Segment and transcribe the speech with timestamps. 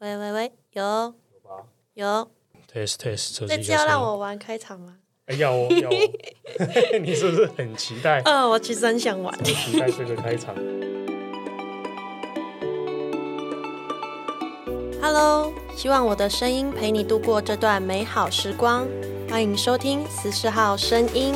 [0.00, 1.64] 喂喂喂，有有吧？
[1.94, 2.30] 有。
[2.72, 4.98] test test，这次要让我玩开场吗？
[5.26, 5.92] 哎，要哦要哦。
[7.02, 8.20] 你是不是很期待？
[8.20, 9.36] 嗯、呃，我其实很想玩。
[9.42, 10.54] 期待这个开场。
[15.02, 18.86] Hello，希望我的声音陪你度过这段美好时光。
[19.28, 21.34] 欢迎收听十四号声音。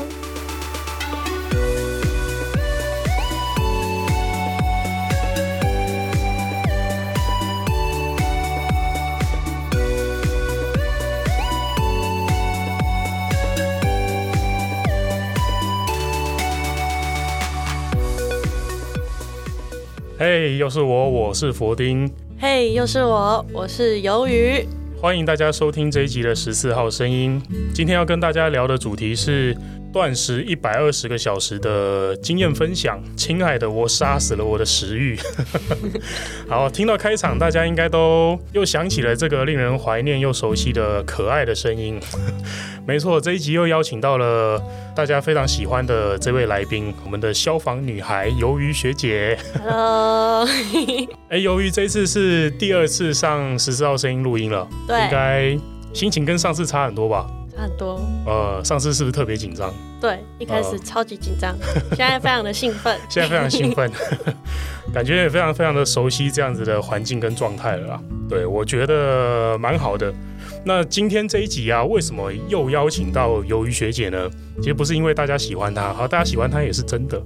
[20.34, 22.10] 嘿又是我，我是佛丁。
[22.38, 24.66] 嘿，又是我，我是鱿鱼。
[24.98, 27.38] 欢迎大家收听这一集的十四号声音。
[27.74, 29.55] 今天要跟大家聊的主题是
[29.92, 32.98] 断食一百二十个小时的经验分享。
[33.16, 35.19] 亲爱的，我杀死了我的食欲。
[36.48, 42.00] 好，听到开场，大家应该都又想起了这个令人怀念又熟悉的可爱的声音。
[42.86, 44.61] 没错，这一集又邀请到了
[44.97, 49.39] 大家非常喜欢的这位来宾，我们的消防女孩鱿鱼学姐。
[49.62, 50.47] Hello，
[51.28, 55.58] 哎，鱿鱼这次是第二次上十四号声音录音了，对，应该
[55.92, 57.27] 心情跟上次差很多吧？
[57.62, 58.00] 差很多。
[58.27, 59.72] 呃，上次是不是特别紧张？
[60.00, 63.91] 对，一开始超级紧张，呃、 现在非常的兴奋， 现在非常兴奋，
[64.92, 68.00] 感觉也非常非常的熟悉这样子的环境跟状态了啦。
[68.28, 70.12] 对，我觉得蛮好的。
[70.64, 74.30] 那今天这一集啊，为什么又邀请到鱿鱼学姐呢？
[74.58, 77.20] 其实不是因为大家喜欢她，好，大家喜欢她也是真的。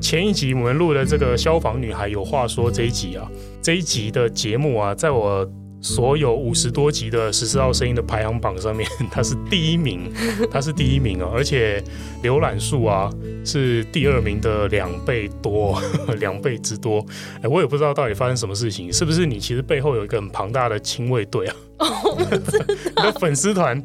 [0.00, 3.28] 前一集我们录的这个消防女孩有话说这一集啊，
[3.62, 5.46] 这一集的节目啊，在我
[5.84, 10.10] 所有五十多集的十四号声音的排行榜上面， 它是第一名，
[10.50, 11.84] 它是第一名啊，而且
[12.22, 13.10] 浏览数啊
[13.44, 15.78] 是第二名的两倍多，
[16.18, 17.04] 两倍之多。
[17.42, 21.54] 哎，我也不知道到底发生什么事情，是不是你其实背后有一个很庞大的亲卫队啊？
[22.04, 22.64] 我不知道。
[22.68, 23.84] 你的粉丝团。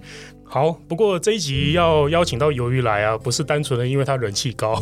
[0.52, 4.82] 好，不过这一集要邀请到鱿鱼来啊，不是单纯的因为他人气高，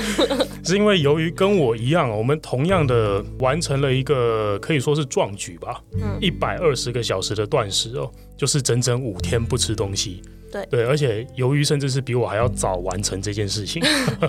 [0.62, 10.20] 是因为鱿鱼跟我一样，我们同样的完成了一个可以说是壮举吧，嗯，一百二十个小时的断食哦，就是整整五天不吃东西。
[10.52, 13.82] 对对，而且鱿鱼甚至是比我还要早完成这件事情，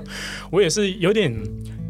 [0.50, 1.32] 我也是有点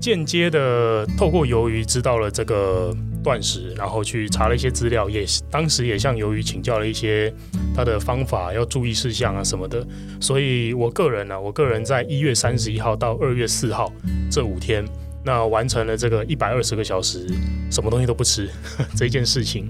[0.02, 2.92] 间接的透过鱿鱼知道了这个。
[3.24, 7.34] 断食，然后去查了一些资料，也当时也向鱿鱼请教了一些
[7.76, 9.86] 他的方法，要注意事项啊什么的。
[10.20, 13.92] 所以我个人呢、我个人在一月三十一号到二月四号
[14.32, 14.86] 这五天。
[15.24, 17.28] 那完成了这个一百二十个小时，
[17.70, 18.50] 什么东西都不吃
[18.96, 19.70] 这件事情，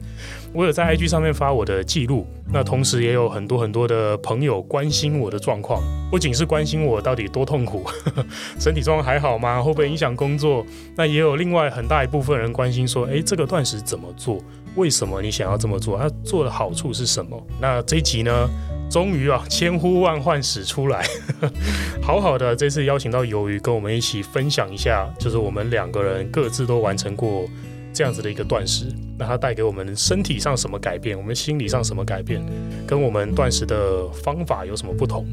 [0.53, 2.27] 我有在 IG 上面发我的记录。
[2.53, 7.83] 那同时也有很多很多的朋友关心我的状况，不仅是关心我到底多痛苦，
[8.59, 9.61] 身体状况还好吗？
[9.61, 10.65] 会不会影响工作？
[10.95, 14.41] 那也有另外很大一部分人关心说，诶，这个断食怎么做？
[14.77, 15.97] 为什么你想要这么做？
[15.97, 17.45] 它做的好处是什么？
[17.59, 18.49] 那这一集呢？
[18.89, 21.05] 终于啊，千呼万唤始出来，
[22.01, 27.45] 好好的，这次邀请到鱿鱼跟我们一起分享一下，就是我们两个人各自都完成过
[27.91, 28.85] 这样子的一个断食，
[29.19, 32.41] 那它带给我们身体上什么改变，我们心理上什么改变，
[32.87, 35.25] 跟我们断食的方法有什么不同？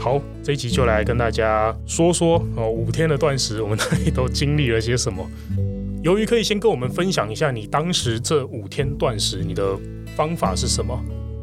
[0.00, 5.24] 好，这一集就来跟大家说说哦，五天的断食，我们到底都经历了些什么？
[6.06, 9.76] 鱿鱼可以先跟我们分享一下，你当时这五天断食，你的
[10.16, 10.96] 方法是什么？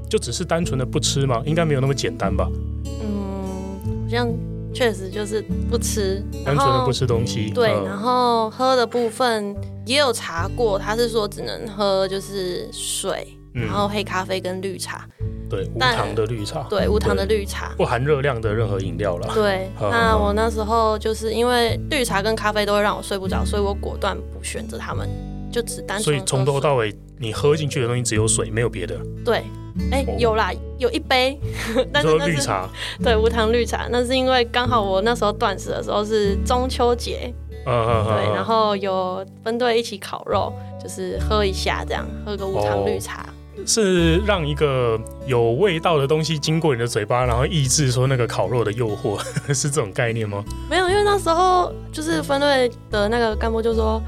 [0.09, 1.43] 就只是单纯的不吃吗？
[1.45, 2.49] 应该没有那么简单吧？
[2.85, 4.33] 嗯，好像
[4.73, 7.51] 确实就是不吃，单纯的不吃东西。
[7.53, 9.53] 对，嗯、然后喝的部分
[9.85, 15.07] 也有查过，他是说只能喝就是水，嗯、然后黑咖啡跟绿茶。
[15.49, 16.63] 对，无糖的绿茶。
[16.69, 19.29] 对，无糖的绿茶，不含热量的任何饮料啦。
[19.33, 25.07] 对，嗯、那我那时候就是因为绿茶跟咖啡都会让我睡不着，所以我果断不选择他们，
[25.51, 26.03] 就只单纯。
[26.03, 28.97] 所以从头到尾，你喝进去的东西只有水，没有别的。
[29.23, 29.43] 对。
[29.91, 31.35] 哎，有啦，有一杯，
[31.91, 32.69] 但是绿茶，
[33.03, 33.87] 对，无糖绿茶。
[33.89, 37.33] 那是因为刚好我那时候断食的时候是中秋节，
[37.65, 43.23] 嗯嗯嗯，对，然后有分队一起烤肉，就是喝一下这样，喝个无糖绿茶。
[43.23, 43.33] 哦，
[43.65, 49.19] 是让一个有味道的东西经过你的嘴巴，然后抑制说那个烤肉的诱惑，
[49.53, 50.43] 是这种概念吗？
[50.69, 54.01] 没有，因为那时候就是分队的那个干部就说。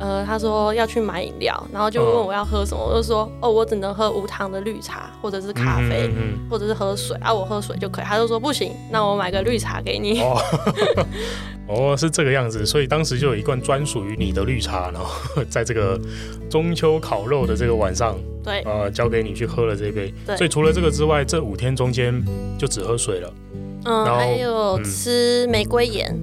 [0.00, 8.04] 呃，他说要去买饮料，然后就问我要喝什么，我就说哦，我只能喝无糖的绿茶，或者是咖啡，嗯嗯嗯或者是喝水啊，我喝水就可以。
[8.04, 10.20] 他就说不行，那我买个绿茶给你。
[10.22, 10.40] 哦，
[11.68, 16.00] 哦，是这个样子，所以当时就有一罐专属于你的绿茶，然后 在这个
[16.48, 20.14] 中秋烤肉的这个晚上，对，呃，交给你去喝了这一杯。
[20.26, 22.24] 对，所以除了这个之外，这五天中间
[22.58, 23.32] 就只喝水了。
[23.84, 26.18] 嗯，还有吃玫瑰盐。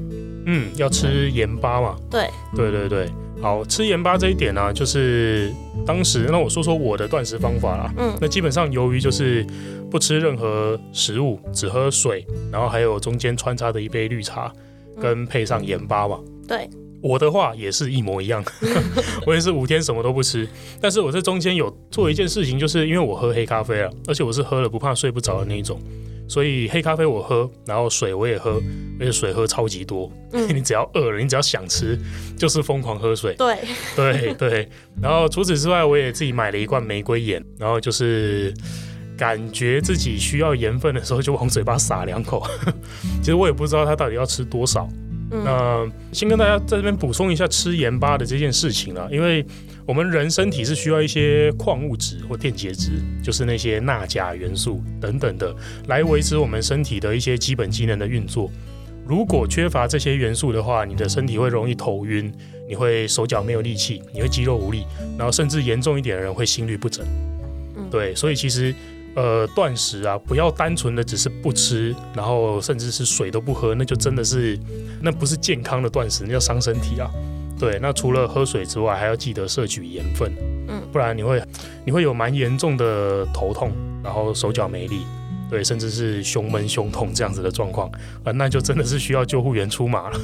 [0.48, 1.96] 嗯，要吃盐巴嘛？
[2.10, 3.08] 对，对对对。
[3.42, 5.54] 好，吃盐巴这一点呢、啊，就是
[5.86, 7.94] 当时那我说说我的断食方法啦。
[7.98, 9.46] 嗯，那基本上由于就是
[9.92, 14.52] 不吃任何食物，只喝水，然后还有中间穿插的一杯绿茶，
[15.00, 16.20] 跟配上盐巴嘛。
[16.48, 16.68] 对，
[17.02, 18.44] 我的话也是一模一样，
[19.26, 20.48] 我也是五天什么都不吃。
[20.82, 25.80] 但是我这中间有做一件事情，就是因为我喝黑咖啡啊，而且我是喝了不怕睡不着的那一种。
[26.28, 28.62] 所以黑咖啡我喝，然后水我也喝，
[29.00, 30.12] 而且水喝超级多。
[30.34, 31.98] 嗯、 你只要饿了，你只要想吃，
[32.38, 33.34] 就是疯狂喝水。
[33.36, 33.58] 对
[33.96, 34.70] 对对。
[35.02, 38.54] 然后除此之外，我也自己买了一罐玫瑰盐，然后就是
[39.18, 42.46] 感觉自己需要盐分的时候，就往嘴巴撒两口。
[43.22, 44.88] 其实我也不知道它到底要吃多少。
[45.30, 49.46] 嗯、那先跟大家在这边补充一下吃盐巴的这件事情啊，因为
[49.88, 52.92] 我们人身体是需要一些矿物质或电解质，
[53.24, 55.56] 就是那些钠、钾元素等等的，
[55.88, 58.52] 来维持我们身体的一些基本机能的运作。
[59.06, 62.30] 如果缺乏这些元素的话，你的身体会容易头晕，
[62.68, 64.84] 你会手脚没有力气，你会肌肉无力，
[65.18, 67.06] 然后甚至严重一点的人会心律不整。
[67.90, 68.76] 对，所以其实。
[69.16, 74.56] 呃，断食啊，不要单纯的只是不吃，然后甚至是水都不喝，那就真的是，
[75.02, 77.10] 那不是健康的断食，那叫伤身体啊。
[77.60, 80.32] 对，那除了喝水之外，还要记得摄取盐分，
[80.68, 81.42] 嗯，不然你会
[81.86, 83.72] 你会有蛮严重的头痛，
[84.04, 85.02] 然后手脚没力，
[85.50, 87.90] 对，甚至是胸闷胸痛这样子的状况
[88.24, 90.20] 啊，那就真的是需要救护员出马了。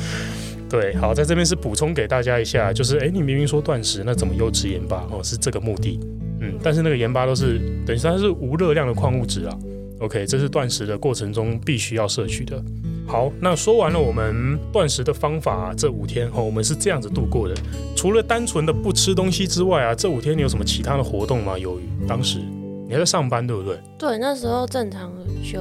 [0.68, 5.06] 对，好，在这边是补充给大家一下，就是，哎，你明明说断食，那怎么又吃盐巴？
[5.10, 6.00] 哦，是这个目的。
[6.40, 9.56] 嗯，但是那个盐巴都是等于它是无热量的矿物质啊。
[10.00, 12.62] OK，这是断食的过程中必须要摄取的。
[13.06, 17.54] 好，那说完了我们断食的方法啊，这五天哈，我们是这样子度过的。
[17.94, 21.56] 除了单纯的不吃东西之外啊，这五天你有什么其他的活动吗？
[21.56, 22.40] 由于当时
[22.86, 23.78] 你还在上班，对不对？
[23.96, 25.12] 对，那时候正常
[25.42, 25.60] 休，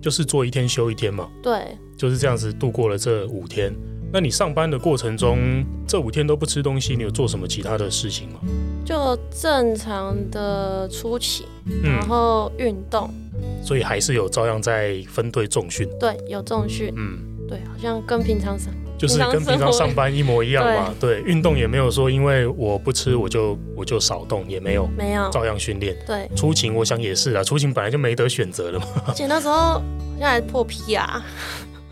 [0.00, 1.28] 就是做一天休一天嘛。
[1.42, 3.74] 对，就是这样子度过了这五天。
[4.10, 8.40] 那你上班的过程中，这五天都不吃东西，你有做什么其他的事情吗？
[8.84, 11.44] 就正常的出勤，
[11.82, 13.27] 然后运动，嗯，
[13.62, 15.88] 所以还是有照样在分队重训。
[15.98, 16.92] 对，有重训。
[16.96, 17.18] 嗯，
[17.48, 20.92] 对，好像跟平常上就是跟平常上班一模一样嘛。
[20.98, 25.96] 对，运动也没有说因为我不吃我就我就少动，也没有，没有，照样训练。
[26.06, 28.86] 对，出勤我想也是啊，出勤本来就没得选择了嘛。
[29.06, 29.82] 而且那时候好
[30.18, 31.22] 像还破 PR。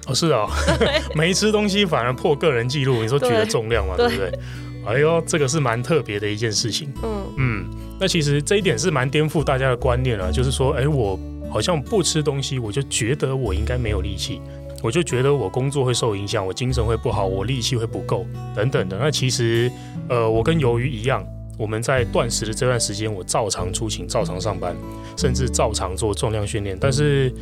[0.08, 0.48] 哦，是啊，
[1.14, 4.40] 没吃东西反而破个人记录，你说举的重量嘛，对，对不对？
[4.86, 6.92] 哎呦，这个是蛮特别的一件事情。
[7.02, 7.64] 嗯嗯，
[7.98, 11.18] 那其实这一点是蛮颠覆大家的观念啊，就是说，哎，我
[11.50, 14.40] 好像不吃东西，我就觉得我应该没有力气，
[14.82, 18.98] 我就觉得我工作会受影响，我精神会不好，我力气会不够等等的。
[18.98, 19.70] 那其实，
[20.08, 21.26] 呃，我跟鱿鱼一样，
[21.58, 24.76] 我们在断食的这段时间，我照常出勤，照常上班，
[25.16, 26.76] 甚至照常做重量训练。
[26.80, 27.32] 但是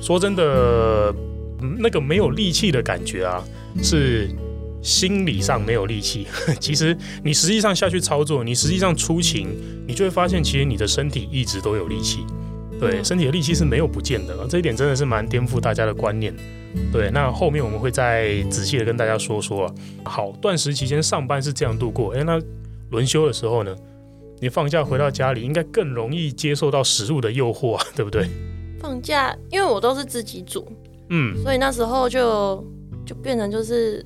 [0.00, 1.14] 说真的。
[1.78, 3.42] 那个没有力气的感觉啊，
[3.82, 4.28] 是
[4.82, 6.26] 心理上没有力气。
[6.60, 6.94] 其实
[7.24, 9.48] 你实际上下去操作，你实际上出勤，
[9.88, 12.18] 你就会发现，其实你的身体一直都有力气。
[12.78, 14.46] 对，身体的力气是没有不见的。
[14.48, 16.34] 这一点真的是蛮颠覆大家的观念。
[16.92, 19.72] 对，那后面我们会再仔细的跟大家说说。
[20.04, 22.12] 好，断食期间上班是这样度过。
[22.12, 22.40] 诶，那
[22.90, 23.74] 轮休的时候呢？
[24.38, 28.28] 你放假回到家里，应该更容易接受到食物的诱惑啊， 对不对？
[28.78, 30.70] 放假，因为我都是自己煮。
[31.08, 32.62] 嗯，所以那时候就
[33.06, 34.04] 就变成就是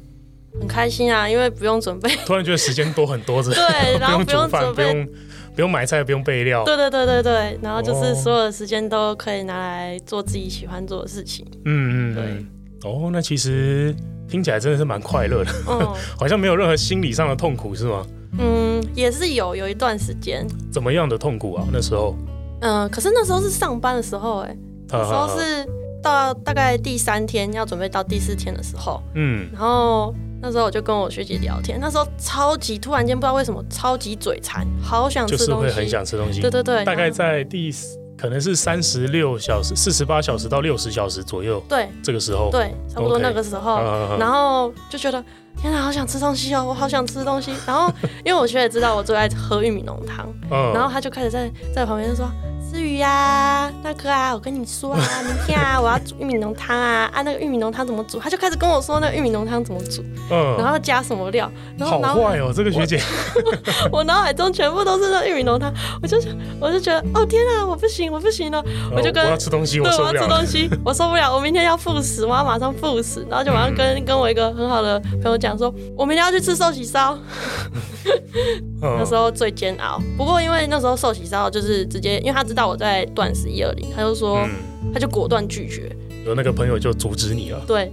[0.61, 3.53] 很开心啊，因为不用准备，突然觉得时间多很多，对，
[3.99, 5.09] 然后不用煮饭，
[5.55, 13.95] 不用买菜，不用备料，对对对对对，然后就是所有的时间都可以拿来做自己喜欢做的事情，嗯嗯，对，哦，那其实
[14.29, 15.79] 听起来真的是蛮快乐的，嗯，
[16.19, 18.07] 好像没有任何心理上的痛苦是吗？
[18.39, 21.67] 嗯，也是有有一段时间，怎么样的痛苦啊？
[21.73, 22.15] 那时候，
[22.61, 24.57] 嗯，可是那时候是上班的时候，哎，
[24.89, 25.67] 那时候是。
[26.03, 37.71] 到大概第三天要准备到第四天的时候，嗯，然后那时候我就跟我学姐聊天，那时候超级突然间不知道为什么超级嘴馋，好想吃东西，就是会很想吃东西，对对对，大概在第
[38.17, 44.19] 可能是三十六小时、四十八小时到六十小时左右，对，这个时候，对，差不多那个时候，okay.
[44.19, 45.23] 然后就觉得
[45.57, 47.93] 天哪，好想吃东西哦，我好想吃东西，然后
[48.25, 52.31] 因为我学姐知道我最爱喝玉米浓汤，嗯，然后她就开始在在旁边就说。
[52.71, 58.21] 思雨呀，大哥啊，我跟你说啊，明天啊，我要煮玉米浓汤啊， 啊，那个玉米浓汤怎么煮？
[58.21, 63.01] 他就开始跟我说那个玉米浓汤怎么煮，嗯，然后加什么料，然后好坏哦，这个学姐，
[63.91, 66.17] 我脑海中全部都是那玉米浓汤，我就
[66.61, 77.19] 我就觉得，哦天啊，我不行，我不行了，我就跟我要吃东西，我受不了，我要吃东西，我受不了，我明天要复食，我要马上复食，然后就马上跟跟我一个很好的朋友讲说，我明天要去吃寿喜烧。
[78.81, 84.47] 那时候最煎熬，不过因为那时候寿喜烧就是直接，因为他知道我在断食一二零，他就说，
[84.93, 85.91] 他就果断拒绝，
[86.25, 87.63] 有那个朋友就阻止你了。
[87.67, 87.91] 对，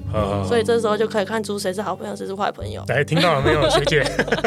[0.48, 2.84] 所以这时候就可以看出谁是好朋友，谁是坏朋友。
[2.88, 4.02] 哎，听到了没有，学姐？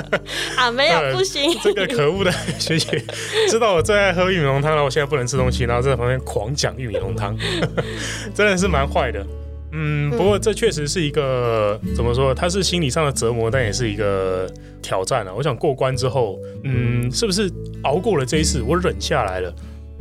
[0.56, 1.50] 啊，没有，不行。
[1.62, 3.02] 这个可恶的学姐，
[3.48, 7.36] 知道我最爱喝玉米浓汤，然后我现在不能吃东西，然后在旁边狂讲玉米浓汤，
[8.34, 9.24] 真的是蛮坏的。
[9.72, 12.34] 嗯，不过这确实是一个怎么说？
[12.34, 14.50] 它是心理上的折磨，但也是一个
[14.82, 15.32] 挑战啊。
[15.32, 17.48] 我想过关之后，嗯，是不是
[17.84, 19.54] 熬过了这一次，我忍下来了？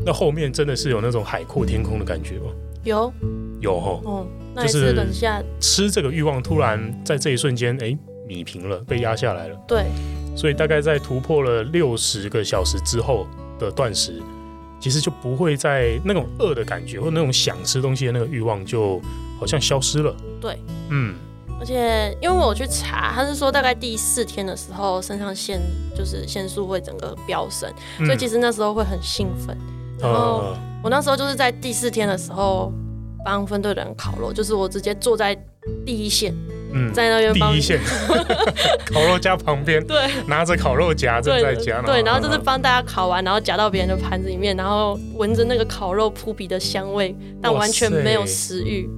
[0.06, 2.52] 那后面真的是有那种海阔天空的感觉吗？
[2.84, 3.14] 有，
[3.60, 4.02] 有哈。
[4.04, 9.56] 哦，那是忍下吃这个欲望，突然在这一瞬间，哎，弭平了，被压下来了。
[9.68, 9.86] 对。
[10.36, 13.28] 所以大概在突破了六十个小时之后
[13.58, 14.22] 的断食，
[14.80, 19.02] 其实就不会在那种饿的感觉，或那种想吃东西的那个欲望就。
[19.40, 20.14] 好像消失了。
[20.42, 21.16] 对，嗯，
[21.62, 25.62] 而且因为我去查，他是说大概第四天的时候，肾上腺
[25.96, 29.58] 就是腺素会整个飙升，嗯、所以其实那时候会很兴奋。
[30.00, 32.72] 然后我那时候就是在第四天的时候
[33.26, 35.36] 帮分队的人烤肉，就是我直接坐在
[35.86, 36.34] 第一线，
[36.74, 37.80] 嗯，在那边第一线。
[38.92, 48.90] 烤肉架旁边，对，拿着烤肉夹正在夹，对，然后就是帮大家烤完，然后夹到别人的盘子里面，然后闻着那个烤肉扑鼻的香味，但完全没有食欲。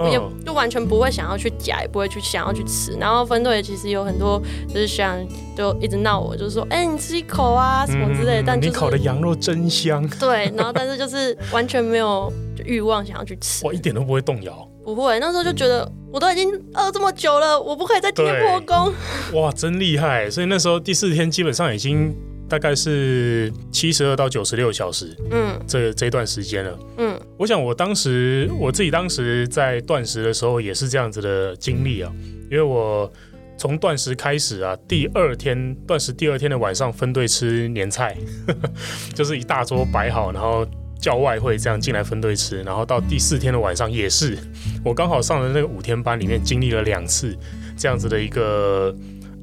[0.00, 2.92] 就也就完全不会想要去夹，也不会去想要去吃。
[2.92, 5.16] 然后分队其实有很多就是想
[5.56, 8.44] 就一直闹我，就是说，哎、欸，你吃一口啊什么之类的。
[8.46, 10.06] 但、就是、你烤的羊肉真香。
[10.18, 12.32] 对，然后但是就是完全没有
[12.64, 13.64] 欲望想要去吃。
[13.68, 14.66] 我一点都不会动摇。
[14.84, 18.92] 不会，那时候就觉得我都已经饿这么久了，我不可以再今天破功。
[19.40, 20.30] 哇，真厉害！
[20.30, 22.14] 所以那时候第四天基本上已经。
[22.50, 32.12] 大概是七十二到九十六小时，嗯，这这段时间了，嗯，我想我当时我自己当时在断食的时候也是这样子的经历啊，
[32.50, 33.10] 因为我
[33.56, 38.16] 从断食开始啊，第二天断食第二天的晚上分队吃年菜，
[38.48, 38.70] 呵呵，
[39.14, 40.66] 就是一大桌摆好，然后
[41.00, 44.36] 叫外汇这样进来分队吃，然后到第四天的晚上也是，
[44.84, 47.32] 我刚好上的那个五天班里面经历了两次
[47.76, 48.92] 这样子的一个。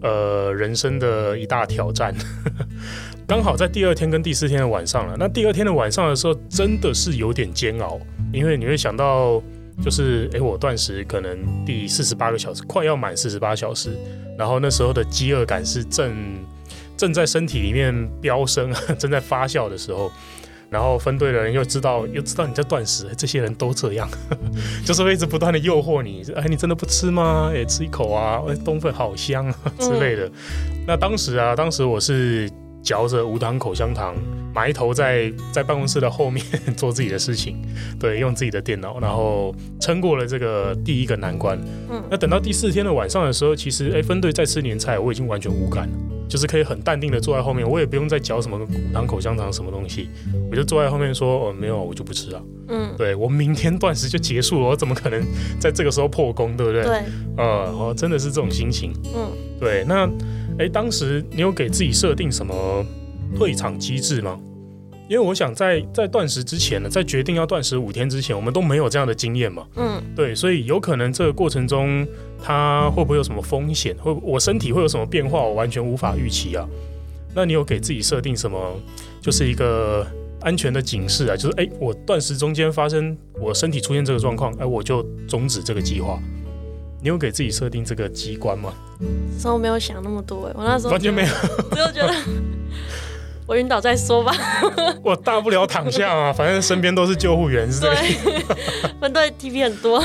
[0.01, 2.13] 呃，人生的一大挑战，
[3.27, 5.15] 刚好在第二天跟第四天的晚上了。
[5.17, 7.99] 那第二天的晚上的时候，真的是有点煎熬，
[8.31, 9.41] 因为你会想到，
[9.83, 13.97] 就是哎，我断食可能第四十八个小时，快要满四十八小时，
[14.37, 16.13] 然后那时候的饥饿感是正
[16.95, 20.11] 正在身体里面飙升， 正在发酵的时候。
[20.69, 24.09] 然后分队的人又知道，又知道你在断食，这些人都这样，
[24.85, 27.51] 就是会一直不断的诱惑你，哎，你真的不吃吗？
[27.53, 30.25] 哎，吃一口啊，哎，冬粉好香啊 之类的。
[30.25, 32.49] 嗯、那当时啊，当时我是
[32.87, 34.15] 嚼着无糖口香糖，
[34.55, 36.41] 埋头在在办公室的后面
[36.77, 37.57] 做自己的事情，
[37.99, 41.59] 对，用自己的电脑，然后撑过了这个第一个难关。
[41.89, 45.93] 嗯，那等到第四天的晚上的时候，其实哎，分队在吃年菜，我已经完全无感了。
[46.29, 50.09] 就是可以很淡定的坐在后面，我也不用再嚼什么无糖口香糖什么东西，
[50.49, 55.23] 我就坐在后面说：“哦，没有，我就不吃了。”嗯，对，我明天断食就结束了，我怎么可能
[55.57, 56.83] 在这个时候破功，对不对？
[56.83, 57.01] 对，
[57.37, 58.91] 呃，哦，真的是这种心情。
[59.15, 60.05] 嗯，对，那，
[60.59, 62.85] 哎，当时你有给自己设定什么
[63.35, 64.39] 退场机制吗？
[65.09, 69.65] 因为我想在在断食之前呢，在决定要断食五天之前，我们都没有这样的经验嘛。
[69.77, 72.05] 嗯，对，所以有可能这个过程中，
[72.43, 73.95] 它会不会有什么风险？
[73.97, 75.41] 会我身体会有什么变化？
[75.41, 76.67] 我完全无法预期啊。
[77.33, 78.75] 那你有给自己设定什么，
[79.21, 80.05] 就是一个
[80.41, 81.37] 安全的警示啊？
[81.37, 86.19] 就是哎，我断食中间发生我身体出现这个状况，哎，我就终止这个计划。
[87.01, 88.73] 你有给自己设定这个机关吗？
[88.99, 91.27] 那时候没有想那么多，哎，我那时候完全没有，
[91.71, 92.13] 只有觉得。
[93.45, 94.33] 我晕倒再说吧。
[95.01, 98.03] 我大不了躺下啊，反正身边都是救护员，是这样。
[98.99, 100.03] 分队 TP 很多。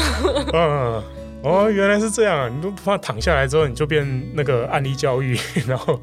[0.52, 1.02] 嗯，
[1.42, 2.48] 哦，原来是这样。
[2.56, 6.00] 你都不怕躺下来之后你就变那个案例教育，然后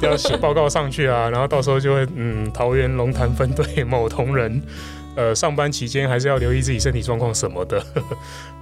[0.00, 4.62] 要写报告上去啊，然后到时候就会嗯，桃园龙潭分队某同仁。
[5.16, 8.16] 呃，上班期间还是要留意自己身体状况什么的，呵呵，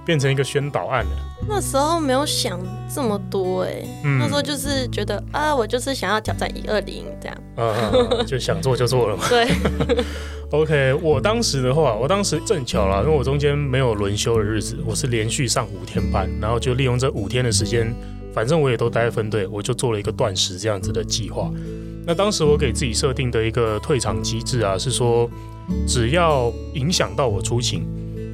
[0.05, 1.11] 变成一个宣导案了。
[1.49, 2.57] 那时候没有想
[2.89, 9.25] 这么多哎、欸，嗯、那时候就是觉得啊，我就是想要挑战一二零这样，啊，就想做就做了嘛。
[9.27, 9.47] 对，
[10.51, 17.93] OK，我当时的话，我当时正巧了，因为我中间没有轮休的日子，我是连续上五天班，然后就利用这五天的时间，
[18.33, 21.51] 反正我也都待在分队，我就做了一个断食这样子的计划。
[22.07, 25.29] 那当时我给自己设定的一个退场机制啊，是说。
[25.87, 27.83] 只要影响到我出勤，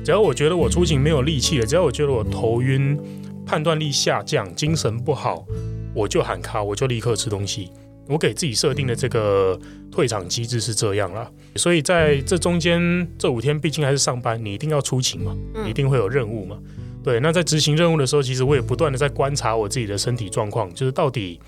[0.03, 2.97] 只要我觉得我出勤没有力气了，只要我觉得我头晕、
[3.45, 5.45] 判断力下降、精神不好，
[5.93, 7.69] 我就喊卡，我就立刻吃东西。
[8.07, 9.57] 我给自己设定的这个
[9.89, 11.29] 退场机制是这样啦。
[11.55, 15.33] 所以在这中间这五天，毕竟还是上班，你一定要出勤嘛，
[15.63, 16.57] 你一定会有任务嘛。
[17.03, 21.39] 对，那在执行任务的时候，其实我也不断的在观察我自己的身体状况，就是到底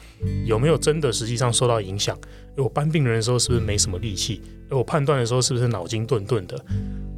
[0.46, 2.18] 有没有真的实际上受到影响。
[2.56, 4.42] 我搬病人的时候是不是没什么力气？
[4.74, 6.60] 我判断的时候是不是脑筋顿顿的？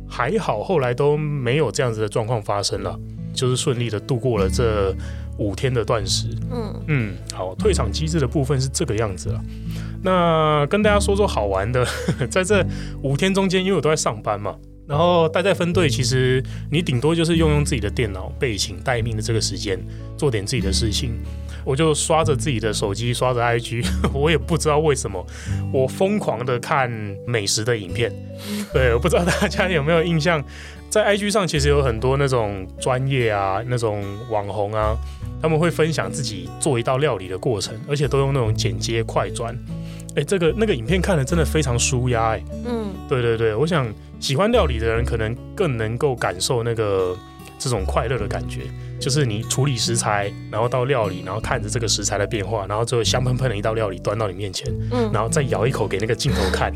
[0.07, 2.97] 还好，后来都没有这样子的状况发生了，
[3.33, 4.95] 就是顺利的度过了这
[5.37, 6.27] 五天的断食。
[6.51, 9.41] 嗯嗯，好，退场机制的部分是这个样子了。
[10.03, 11.85] 那跟大家说说好玩的，
[12.29, 12.63] 在这
[13.01, 14.55] 五天中间，因为我都在上班嘛。
[14.87, 19.79] 然后待在分队，其实你顶多就是用用自己的电脑备勤待命的这个时间，
[20.17, 21.19] 做点自己的事情。
[21.63, 25.25] 我就刷着自己的手机，刷着 IG， 我也不知道为什么，
[25.73, 26.87] 我疯狂的看
[27.25, 28.13] 美食的影片。
[28.71, 30.43] 对，我不知道大家有没有印象，
[30.91, 34.95] 在 IG 上其实有很多那种专业啊、那种网红啊，
[35.41, 39.57] 他们会分享自己做一道料理的过程，而且都用那种剪接快转。
[40.15, 42.43] 哎，这个那个影片看了真的非常舒压哎。
[42.65, 43.87] 嗯，对对对，我想。
[44.17, 47.15] 喜欢料理的人可能更能够感受那个
[47.59, 48.61] 这种快乐的感觉，
[48.97, 56.73] 就是你处理食材，然后到料理，然后看着这个食材的变化，然后最后香喷喷的一道料理端到你面前，嗯，然后再咬一口给那个镜头看。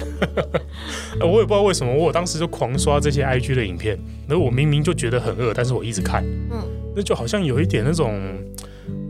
[1.21, 6.61] 我也不知道为什么，我当时就狂刷这些 IG 的影片，那我明明就觉得很饿，但是我一直看，嗯，
[6.93, 8.19] 那就好像有一点那种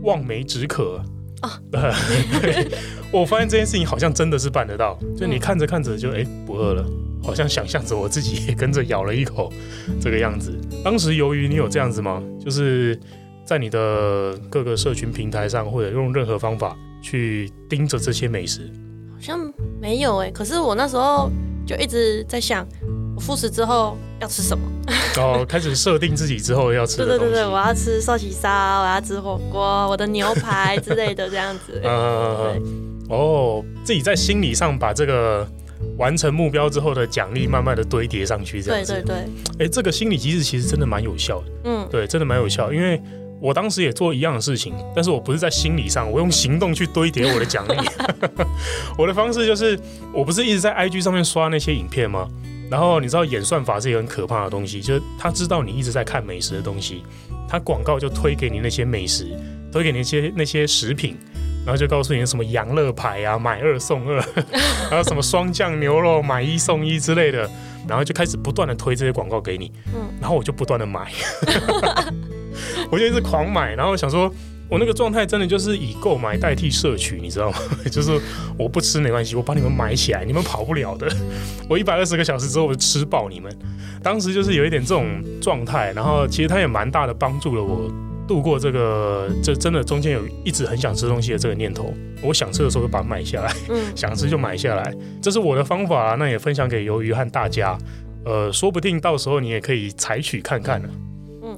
[0.02, 1.02] 望梅止渴
[1.40, 1.60] 啊。
[1.70, 2.68] 对，
[3.12, 6.84] 我发现这件事情好像真的是办得到，就你看着看着就哎不饿了。
[7.22, 9.52] 好像想象着我自己也跟着咬了一口，
[10.00, 10.58] 这个样子。
[10.82, 12.22] 当时由于你有这样子吗？
[12.42, 12.98] 就是
[13.44, 18.70] 在你的各个社群平台上，或者用任何方法去盯着这些美食？
[19.12, 21.30] 好像没有哎、可是我那时候
[21.66, 22.66] 就一直在想，
[23.20, 24.64] 复食之后要吃什么？
[25.18, 27.20] 哦，开始设定自己之后要吃的东西。
[27.20, 31.80] 对对对，我要吃寿喜烧，我要吃火锅，我的牛排之类的这样子。
[31.84, 32.60] 嗯，
[33.08, 35.46] 哦，自己在心理上把这个。
[35.96, 38.92] 完成目标之后的奖励，慢慢的堆叠上去，这样子。
[38.92, 39.16] 对对对。
[39.16, 41.46] 哎、欸，这个心理机制其实真的蛮有效的。
[41.64, 42.70] 嗯，对，真的蛮有效。
[42.70, 43.00] 因为
[43.40, 47.74] 我当时也做一样的事情，但是我不是在心理上，我用行动去堆叠我的奖励。
[48.98, 49.78] 我的方式就是，
[50.12, 52.28] 我不是一直在 IG 上面刷那些影片吗？
[52.70, 57.02] 然后你知道演算法是一个很可怕的东西，就是他知道你一直在看美食的东西，
[57.48, 59.26] 他广告就推给你那些美食，
[59.72, 61.18] 推给你那些那些食品。
[61.62, 64.16] 然后就告诉你什么羊乐牌啊，买二送二，
[64.90, 67.48] 然后什么双酱牛肉买一送一之类的，
[67.86, 69.70] 然后就开始不断的推这些广告给你，
[70.18, 71.12] 然后我就不断的买，
[72.90, 74.32] 我就一直狂买，然后想说，
[74.70, 77.58] 我那个状态真的就是以购买代替摄取，你知道吗？
[77.90, 78.18] 就是
[78.56, 81.08] 我不吃没关系，我把你们买起来，你们跑不了的，
[81.68, 83.52] 我一百二十个小时之后我就吃爆你们。
[84.02, 87.90] 当时就是有一点这种状态，然后其实它也蛮大的帮助了我。
[88.28, 91.92] 度过这个，这真的中间有一直很想吃东西的这个念头。
[92.22, 96.14] 我想吃的时候就把它买下来，嗯，想吃就买下来，这是我的方法啊。
[96.14, 97.76] 那也分享给鱿鱼和大家，
[98.24, 100.88] 呃，说不定到时候你也可以采取看看呢。
[100.92, 101.09] 嗯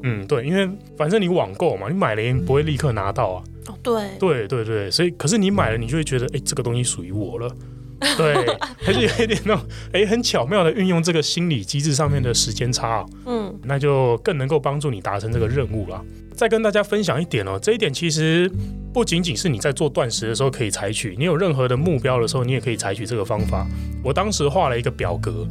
[0.02, 3.44] 嗯，对，因为反正你网购嘛，你买了也不会立刻拿到啊。
[3.68, 7.54] 哦，对，对对对，所以可是你买了，你就会觉得，哎，这个东西属于我了。
[8.18, 8.34] 对，
[8.78, 16.04] 还是有一点那种，哎，很巧妙的运用这个心理机制上面的时间差，嗯，那就更能够帮助你达成这个任务了。
[16.34, 18.50] 再跟大家分享一点哦，这一点其实
[18.92, 23.64] 不仅仅是你在做断食的时候可以采取，你有任何的目标的时候，你也可以采取这个方法。
[24.02, 25.46] 我当时画了一个表格，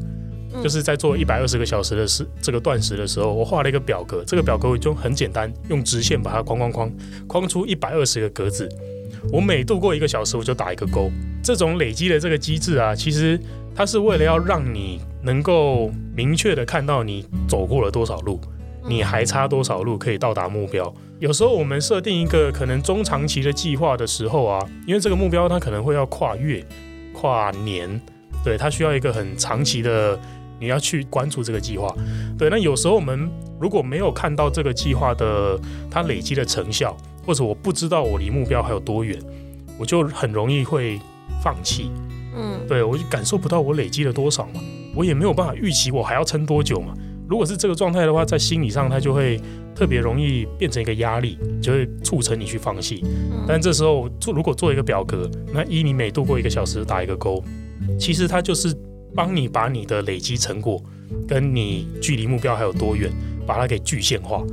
[0.64, 6.92] 就是在做一百二十个小时的时这个断食的时候，我画了一个表格，这个表格就很简单，用直线把它框框框
[7.28, 8.68] 框出一百二十个格子。
[9.32, 11.12] 我每度过一个小时，我就打一个勾。
[11.44, 13.40] 这种累积的这个机制啊，其实
[13.76, 18.40] 它是为了要让你能够明确的看到你走过了多少路。
[18.84, 20.92] 你还差多少路可以到达目标？
[21.20, 26.66] 有时候我们设定一个可能中长期的计划的时候啊，因为这个目标它可能会要跨越、
[27.14, 28.02] 跨年，
[28.44, 30.20] 对，它需要一个很长期的，
[30.62, 31.94] 你要去关注这个计划。
[32.38, 36.96] 对，那有时候我们如果没有看到这个计划的它累积的成效，
[37.26, 39.20] 或者我不知道我离目标还有多远，
[39.78, 41.00] 我就很容易会
[41.44, 41.90] 放弃。
[42.34, 44.62] 嗯，对，我就感受不到我累积了多少嘛，
[44.96, 46.94] 我也没有办法预期我还要撑多久嘛。
[47.28, 49.40] 如果是这个状态的话，在心理上它就会
[49.74, 53.04] 特别容易变成一个压力，就会促成你去放弃。
[53.48, 57.42] 但这时候做如果做一个表格，那一你每度过一个小时打一个勾，
[57.98, 58.76] 其实它就是
[59.16, 60.82] 帮你把你的累积成果
[61.28, 63.12] 跟你距离目标还有多远，
[63.46, 64.44] 把它给具现化，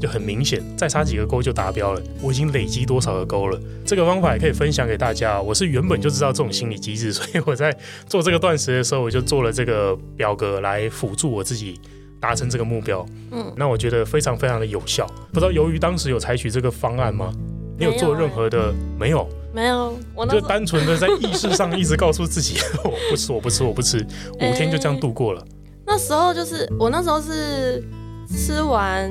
[0.00, 2.02] 就很明显，再差几个勾就达标了。
[2.22, 3.60] 我已经累积多少个勾了？
[3.84, 5.40] 这个方法也可以分享给大家。
[5.40, 11.80] 我是原本就知道这种心理机制，所以我在做这个断食的时候，我就做了这个表格来辅助我自己。
[12.22, 15.06] 达成这个目标，嗯，那我觉得非常非常的有效。
[15.32, 17.32] 不知道由于当时有采取这个方案吗？
[17.78, 18.74] 你有做任何的？
[18.98, 23.98] 没有，没有，我就单纯的在意识上一直告诉自己， 我不吃，我不吃，我不吃，
[24.34, 25.44] 五天就这样度过了。
[25.84, 27.82] 那时候就是我那时候是
[28.28, 29.10] 吃完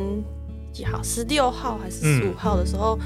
[0.72, 1.04] 几号？
[1.04, 2.98] 十六号还是十五号的时候，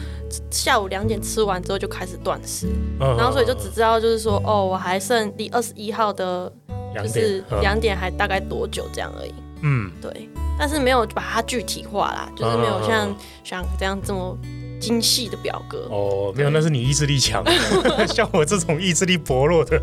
[0.51, 2.67] 下午两点吃完之后就开始断食，
[2.99, 6.51] 然后所以就只知道就是说，哦，我还剩第二十一号的，
[6.95, 9.33] 就是两点还大概多久这样而已。
[9.61, 14.37] 嗯，对，但是没有把它具体化啦，就是没有像想这样这么。
[14.83, 17.41] 精细的表格哦，没有，那是你意志力强。
[18.05, 19.81] 像我这种意志力薄弱的，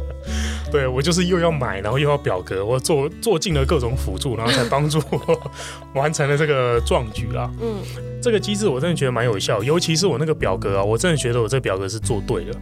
[0.71, 5.51] 对我就是又要买，然后又要表格，我做做尽了各种辅助，然后才帮助我
[5.95, 7.51] 完成了这个壮举啦。
[7.63, 7.81] 嗯，
[8.23, 12.55] 这个机制我真的觉得蛮有效，尤其是我那个表格啊，我真的觉得我这个表格是做对了。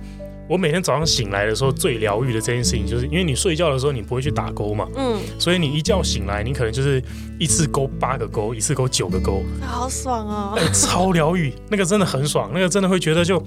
[0.48, 7.02] 我每天早上醒来的时候，最疗愈的这件事情，就是因为你睡觉的时候你不会去打勾嘛，嗯，所以你一觉醒来，你可能就是
[7.38, 13.42] 一次勾八个勾，一次勾九个勾，好爽哦，哎，超疗愈，那个真的很爽，那个真的会觉得就。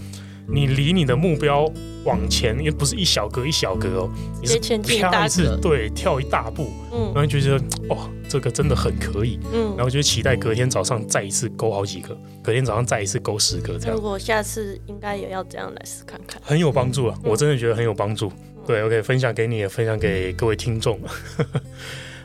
[0.48, 1.72] 你离你的目标
[2.04, 4.10] 往前，因为不是一小格一小格哦，
[4.42, 7.58] 你是跳一次，对，跳一大步，嗯，然后就觉得
[7.90, 13.96] 哦，这个真的很可以，嗯，然后就期待隔天早上再一次勾好几个，隔天早上再一次勾十个这样。
[13.96, 18.28] 如果下次应该也要这样来试看看，很有帮助啊，我真的觉得很有帮助。
[18.30, 21.00] 嗯、对，OK，分享给你，也分享给各位听众。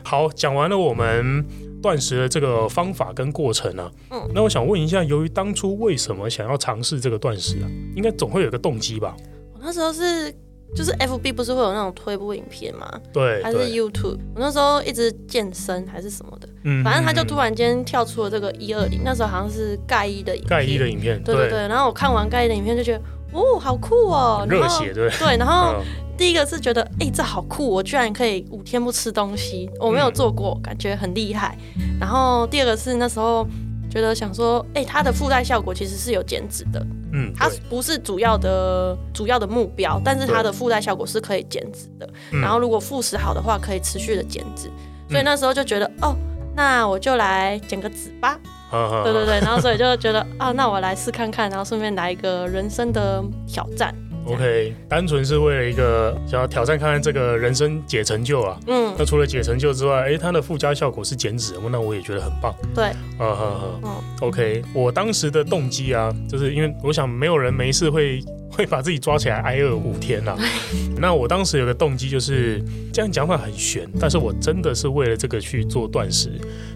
[0.07, 1.45] 好，讲完了我们。
[1.79, 7.69] 断食的这个方法跟过程啊，嗯，那我想问一下，由于当初为什么想要尝试这个断食啊？
[7.95, 9.15] 应该总会有个动机吧？
[9.53, 10.33] 我那时候是
[10.75, 12.91] 就是 FB 不是会有那种推播影片吗？
[13.13, 14.17] 对，还是 YouTube？
[14.33, 21.67] 我那时候一直健身还是什么的，嗯，反正他就突然间跳出了这个一二零，那时候好像是盖伊的影片，盖伊的影片，对对对。
[21.67, 25.75] 然后我看完盖伊的影片就觉得，哦，好酷哦，热血，对对，然后。
[26.17, 27.69] 嗯第一个是觉得，哎、欸，这好酷！
[27.69, 31.55] 我居然可以五天不吃东西，我没有做过，嗯、感觉很厉害。
[31.99, 33.47] 然后第二个是那时候
[33.87, 42.09] 觉得想说，哎、欸，它的附带效果其实是有减脂的，嗯，它不是主要的主要的目标，但是它的附带效果是可以减脂的。
[42.31, 44.71] 嗯、然后如果副食好的话，可以持续的减脂。
[45.09, 46.15] 所以那时候就觉得，哦，
[46.55, 48.39] 那我就来减个脂吧。
[48.73, 53.93] 嗯、对对对，然后所以就觉得，啊，那我来试看看，然后顺便来一个人生的挑战。
[54.27, 58.59] OK，单纯是为了一个想要挑战看看这个人生解成就啊。
[58.67, 62.53] 嗯，那除了解成就之外，哎，它的附加效果是减脂，那我也觉得很棒。
[62.75, 62.85] 对，
[63.17, 63.79] 啊哈哈。
[63.83, 70.37] 嗯，OK，我当时的动机啊，就是因为我想没有人没事会 会把自己抓起来挨饿五天呐、啊。
[70.99, 72.61] 那我当时有个动机就是
[72.91, 76.31] 这样讲法很悬，但是我真的是为了这个去做断食，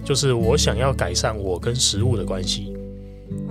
[0.05, 2.73] 就是我想要改善我跟食物的关系。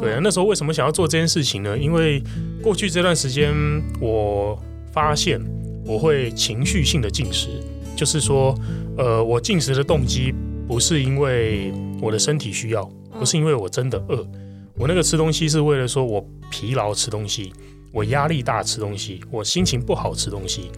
[0.00, 1.76] 对啊，那时候为什么想要做这件事情呢？
[1.76, 2.22] 因为
[2.62, 3.54] 过去这段时间，
[4.00, 4.58] 我
[4.92, 5.40] 发现
[5.84, 7.48] 我会情绪性的进食，
[7.96, 8.54] 就是说，
[8.98, 10.34] 呃，我进食的动机
[10.68, 12.84] 不是因为我的身体需要，
[13.18, 14.26] 不是因为我真的饿，
[14.76, 17.52] 我那个吃东西是为了说我疲劳吃东西，
[17.92, 20.70] 我压力大吃东西，我心情不好吃东西。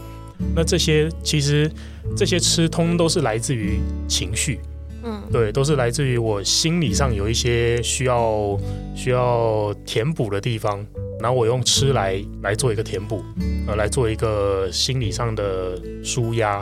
[0.55, 1.71] 那这些其实
[2.17, 4.61] 这些吃通都是来自于情绪。
[5.05, 8.57] 嗯，对，都是来自于我心理上有一些需要
[8.95, 10.85] 需要填补的地方，
[11.23, 13.23] 然后我用吃来来做一个填补，
[13.69, 16.61] 呃，来做一个心理上的舒压。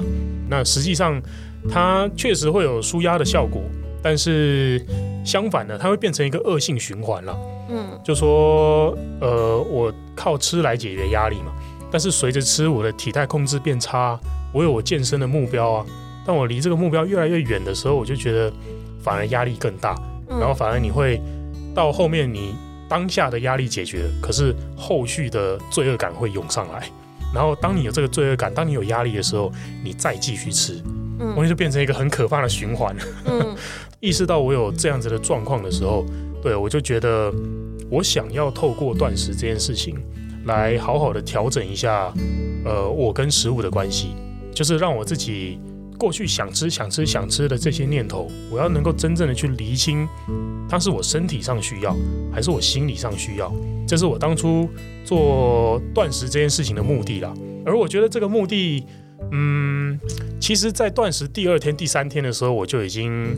[0.51, 1.21] 那实际上
[1.71, 3.63] 它确实会有舒压的效果，
[4.03, 4.85] 但是
[5.25, 7.35] 相反的，它会变成一个恶性循环了。
[7.71, 11.53] 嗯，就说呃，我靠吃来解决压力嘛，
[11.91, 14.21] 但是随着吃，我的体态控制变差，
[14.53, 15.87] 我有我健身的目标啊。
[16.27, 18.53] 但我离这个目标越来越远的时候，我就觉得
[19.03, 19.97] 反而压力更大，
[20.29, 21.19] 然后反而你会
[21.75, 22.55] 到后面，你
[22.91, 26.91] 当下的压力解决了，可是后续的罪恶感会涌上来，
[27.33, 29.53] 然后当你有这个罪恶感，当你有压力的时候，
[29.85, 30.83] 你再继续吃，
[31.21, 32.95] 嗯，我就变成一个很可怕的循环。
[33.27, 33.55] 嗯，
[34.01, 36.05] 意识到我有这样子的状况的时候，
[36.43, 37.33] 对，我就觉得
[37.89, 39.97] 我想要透过断食这件事情
[40.47, 42.13] 来好好的调整一下，
[42.65, 44.17] 呃，我跟食物的关系，
[44.53, 45.61] 就是让我自己。
[46.01, 50.09] 过去想吃、想吃、想吃的这些念头，我要能够真正的去厘清，
[50.67, 51.95] 它是我身体上需要，
[52.33, 53.53] 还是我心理上需要？
[53.87, 54.67] 这是我当初
[55.05, 57.35] 做断食这件事情的目的啦。
[57.67, 58.83] 而我觉得这个目的，
[59.31, 60.01] 嗯，
[60.41, 63.37] 其实在断食第二天、第三天的时候，我就已经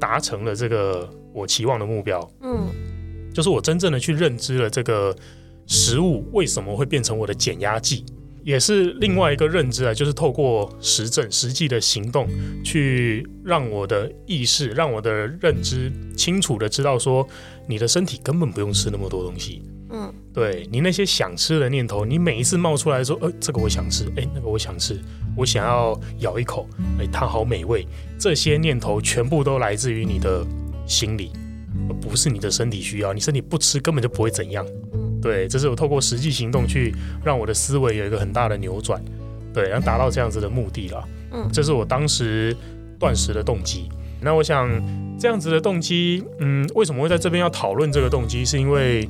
[0.00, 2.26] 达成了这个我期望的目标。
[2.40, 2.66] 嗯，
[3.34, 5.14] 就是我真正的去认知了这个
[5.66, 8.06] 食物为什么会变成我的减压剂。
[8.42, 12.28] 也是另外一个认知啊，就是透过实证、实际的行动，
[12.64, 17.26] 去让我的意识、让我的认知清楚的知道说，
[17.66, 19.62] 你的身体根本不用吃那么多东西。
[19.92, 24.96] 嗯，对你那些想吃的念头，你每一次冒出来说，呃，这个我想吃，哎，那个我想吃，
[25.36, 26.68] 我想要咬一口，
[27.00, 27.84] 哎，它好美味。
[28.16, 30.46] 这些念头全部都来自于你的
[30.86, 31.32] 心理，
[31.88, 33.12] 而不是你的身体需要。
[33.12, 34.64] 你身体不吃，根本就不会怎样。
[35.20, 39.02] 对，这是我透过实际行动去让我的思维有一个很大的扭转，
[39.52, 41.08] 对，然后达到这样子的目的了。
[41.32, 42.56] 嗯，这是我当时
[42.98, 43.88] 断食的动机。
[44.22, 44.68] 那我想
[45.18, 48.44] 这样子的动机，嗯，为什么会在这边要讨论这个动机？
[48.44, 49.08] 是因为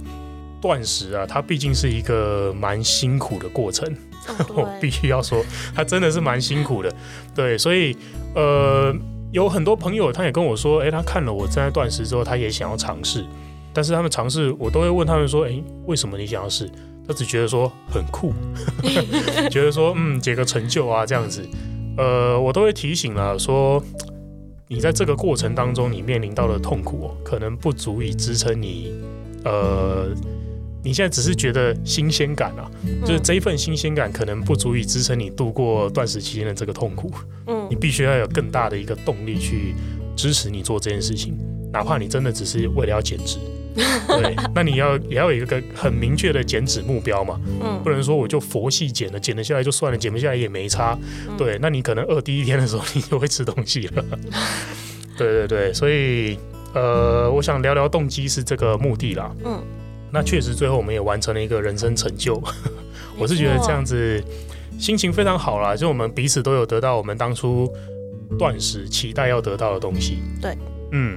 [0.61, 3.91] 断食啊，它毕竟是一个蛮辛苦的过程。
[4.29, 5.43] 哦、 我必须要说，
[5.75, 6.95] 它真的是蛮辛苦的。
[7.35, 7.97] 对，所以
[8.35, 8.95] 呃，
[9.33, 13.25] 有很多朋友他也跟我说，哎、欸，他看了我正在断食之后，他也想要尝试，
[13.73, 16.71] 但是他们尝试，我都会问他们说，哎、欸，为什么你想要试？
[17.07, 18.33] 他只觉得说很酷，
[19.51, 21.45] 觉得说嗯，解个成就啊这样子。
[21.97, 23.83] 呃，我都会提醒了说，
[24.69, 28.93] 你在这个过程当中，你面临到的痛苦哦，可能不足以支撑你，
[29.45, 30.09] 呃。
[30.83, 32.65] 你现在只是觉得新鲜感啊，
[33.05, 37.13] 就是这一份新鲜感可能不足以支撑你度过断食期间的这个痛苦。
[37.49, 39.75] 嗯，你必须要有更大的一个动力去
[40.17, 41.37] 支持你做这件事情，
[41.71, 43.37] 哪怕你真的只是为了要减脂。
[43.75, 47.41] 对，那你要也要有一个很明确的减脂目标嘛。
[47.63, 50.99] 嗯，不能说我就佛系减了，减了下来就算了，减不下来也没差。
[51.39, 54.05] 对，那你可能饿第一天的时候你就会吃东西了。
[55.17, 56.39] 对对对，所以
[56.75, 59.35] 呃，我想聊聊动机是这个目的啦。
[59.45, 59.63] 嗯。
[60.13, 62.43] 那确实，最后我们也完成了一个人生成就。
[63.17, 64.21] 我是觉得这样子
[64.77, 67.73] 心情非常好啦，就我们彼此都有得到我们当初
[68.37, 70.19] 断食期待要得到的东西。
[70.43, 70.59] 对，
[70.91, 71.17] 嗯，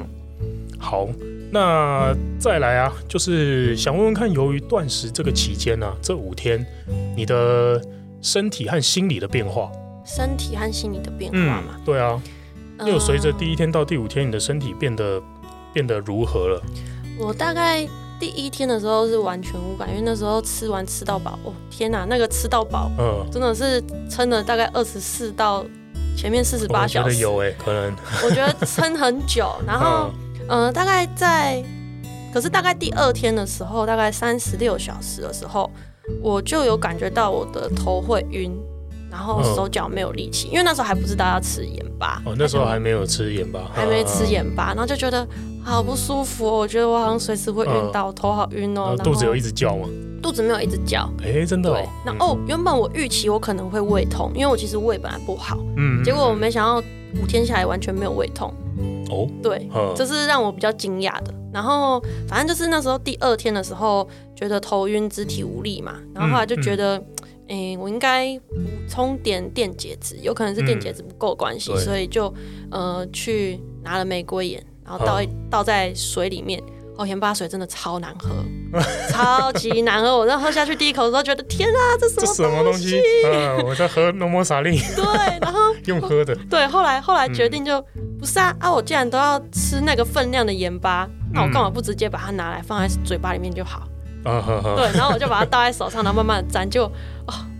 [0.77, 1.09] 好，
[1.53, 6.65] 那再来啊，就是想问问看，由于断食这个期间呢、啊，这五天
[7.15, 7.79] 你的
[8.23, 9.71] 身体和心理的变化，
[10.03, 11.81] 身体和心理的变化嘛、嗯？
[11.85, 12.19] 对啊，
[12.79, 15.21] 又有随着第一天到第五天，你的身体变得
[15.71, 16.61] 变得如何了？
[17.19, 17.87] 我大概。
[18.19, 25.65] 第一天的时候是完全无感，因为那时候吃完吃到饱，哦天哪，那个吃到饱，嗯，真的是撑了大概二十四到
[26.15, 27.07] 前面四十八小时。
[27.09, 27.93] 我觉得有哎、欸，可能。
[28.23, 31.63] 我觉得撑很久，然后， 嗯、呃，大概在，
[32.33, 35.69] 可是大概第二天的时候，大概三十六小时的时候，
[36.21, 38.51] 我就有感觉到我的头会晕。
[39.09, 42.19] 然后手脚没有力气，因为那时候还不知道要吃盐巴。
[42.25, 45.23] 哦，那时候还没有吃盐巴，还没吃盐巴，然后就觉得
[45.63, 48.97] 好不舒服哦，我觉得我好像随时会晕倒，头好晕哦。
[49.03, 49.87] 肚子有一直叫吗？
[50.19, 51.07] 肚子没有一直叫。
[51.23, 51.69] 哎，真的。
[51.69, 55.59] 对，那哦，原本我预期我可能会胃痛，因为我其实胃本来不好。
[55.77, 56.03] 嗯。
[56.03, 56.83] 结果我没想到
[57.21, 58.51] 五天下来完全没有胃痛。
[59.13, 59.27] 哦。
[59.41, 61.33] 对，这是让我比较惊讶的。
[61.53, 67.03] 然后反正就是那时候第二天的时候，觉得头晕、肢体无力嘛，然后后来就觉得。
[67.45, 68.55] 哎、欸，我应该补
[68.87, 72.33] 充点电解质，有可能是电解质不够关系，嗯、所以就
[72.71, 75.19] 呃去拿了玫瑰盐，然后倒
[75.51, 76.63] 倒在水里面。
[76.97, 78.29] 哦，盐巴水真的超难喝，
[79.09, 80.17] 超级难喝。
[80.17, 83.01] 我在喝下去第一口的时候，觉得天啊，这什么什么东西？
[83.25, 84.73] 嗯，我在喝浓墨沙令。
[84.95, 86.35] 对，然后 用喝的。
[86.49, 88.71] 对，后来后来决定就、嗯、不是啊啊！
[88.71, 93.87] 我既然都要吃那个分量的盐巴，那我干嘛不直接把它拿来放在嘴巴里面就好？
[94.23, 96.85] 对，然后我就把它倒在手上，然后慢慢的沾就。
[97.27, 97.52] 哦，一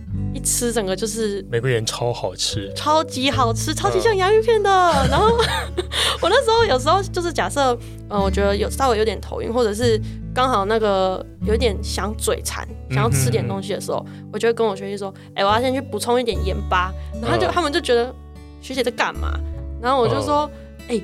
[0.44, 4.70] 吃整个就是玫瑰盐超好吃，超级好吃，超级像洋芋片的。
[4.70, 5.28] 嗯、 然后
[6.22, 7.74] 我那时候有时候就是假设，
[8.10, 10.00] 嗯、呃，我觉得有稍微有点头晕，或者是
[10.34, 16.94] 刚好那个有点想嘴馋，想要吃点东西的时候，嗯、我就会跟我学弟说，哎、欸，我要先去补充一点盐巴。
[17.22, 18.14] 然后就、嗯、他们就觉得
[18.62, 19.40] 学姐在干嘛？
[19.82, 20.50] 然后我就说，
[20.88, 21.02] 哎、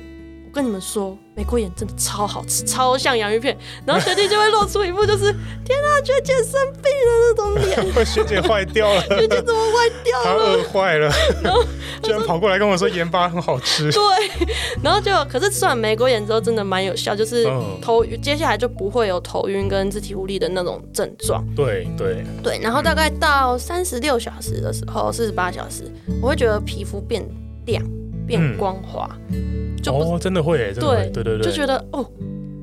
[0.50, 3.56] 我跟你们说，玫瑰盐真的超好吃，超像洋芋片。
[3.86, 5.32] 然后学弟就会露出一副就是
[5.64, 7.94] 天啊，学姐生病了那种脸。
[8.04, 10.24] 学姐坏掉了，学姐怎么坏掉了？
[10.24, 11.08] 她饿坏了，
[11.40, 11.62] 然后
[12.02, 13.92] 居然跑过来跟我说盐巴很好吃。
[13.92, 14.48] 对，
[14.82, 17.44] 然后就可是吃完玫瑰盐之后真的蛮有效，就是
[17.80, 21.46] 头、嗯、接下来就不会有头晕跟肢体无力的那种症状。
[21.54, 25.84] 对对对，然后大概到三十六小时的时候，四十八小时，
[26.20, 27.24] 我会觉得皮肤变
[27.66, 27.80] 亮、
[28.38, 29.08] 变光滑。
[29.30, 32.06] 嗯就哦，真的会，真的会，对对对对，就觉得哦，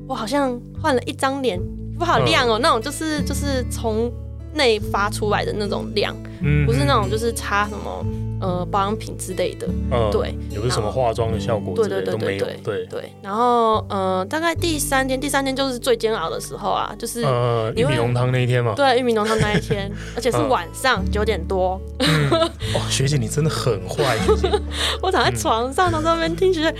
[0.06, 1.60] 我好像换了一张脸，
[1.98, 4.08] 不好亮哦，嗯、那种就是就是从
[4.58, 8.04] 内发出来的那种量，嗯，不是那种就是擦什么。
[8.40, 13.12] 呃，保养品之类的，嗯，对，也不是什么化妆的效果，对对对对对对对。
[13.20, 21.80] 然后，呃，大概第三天，第三天就是最煎熬的时候啊，就是呃，玉米浓汤那一天嘛，对，玉米浓汤那一天，而且是晚上九点多。
[22.76, 24.16] 哇，学姐你真的很坏，
[25.02, 26.74] 我躺在床上，在那边听学姐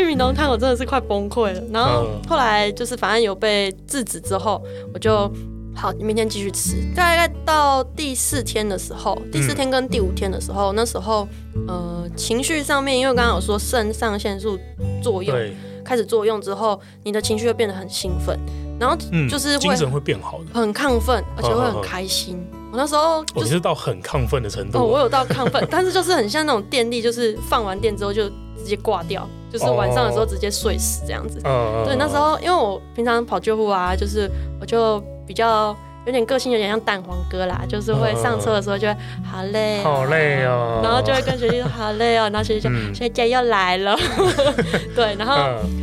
[0.00, 1.60] 玉米浓汤，我真的是快崩溃了。
[1.72, 4.62] 然后后来就是反正有被制止之后，
[4.94, 5.28] 我就。
[5.74, 6.76] 好，你明天继续吃。
[6.94, 11.26] 大概到第四天的时候，第四天跟第五天的时候，嗯、那时候
[11.66, 14.58] 呃情绪上面，因为刚刚有说肾上腺素
[15.02, 15.54] 作用对
[15.84, 18.38] 开始作用之后，你的情绪会变得很兴奋，
[18.78, 18.96] 然后
[19.28, 22.34] 就是精神会变好的，很亢奋，而且会很开心。
[22.34, 31.40] 呵呵呵我那时候就是、哦、是到很亢奋的程度、啊，哦，我有到亢奋， 但是就是很像那种电力，就是放完电之后就直接挂掉，就是晚上的时候直接睡死这样子。
[31.44, 34.30] 哦、对，那时候因为我平常跑救护啊，就是
[34.60, 35.02] 我就。
[35.30, 38.96] 比较有点个性，有点像蛋黄哥啦，就是会上车的时候就会
[39.30, 43.96] 好累，好累哦，然后就会跟学弟说好累哦，然后学弟说学姐又来了，
[44.96, 45.36] 对，然后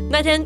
[0.10, 0.46] 那天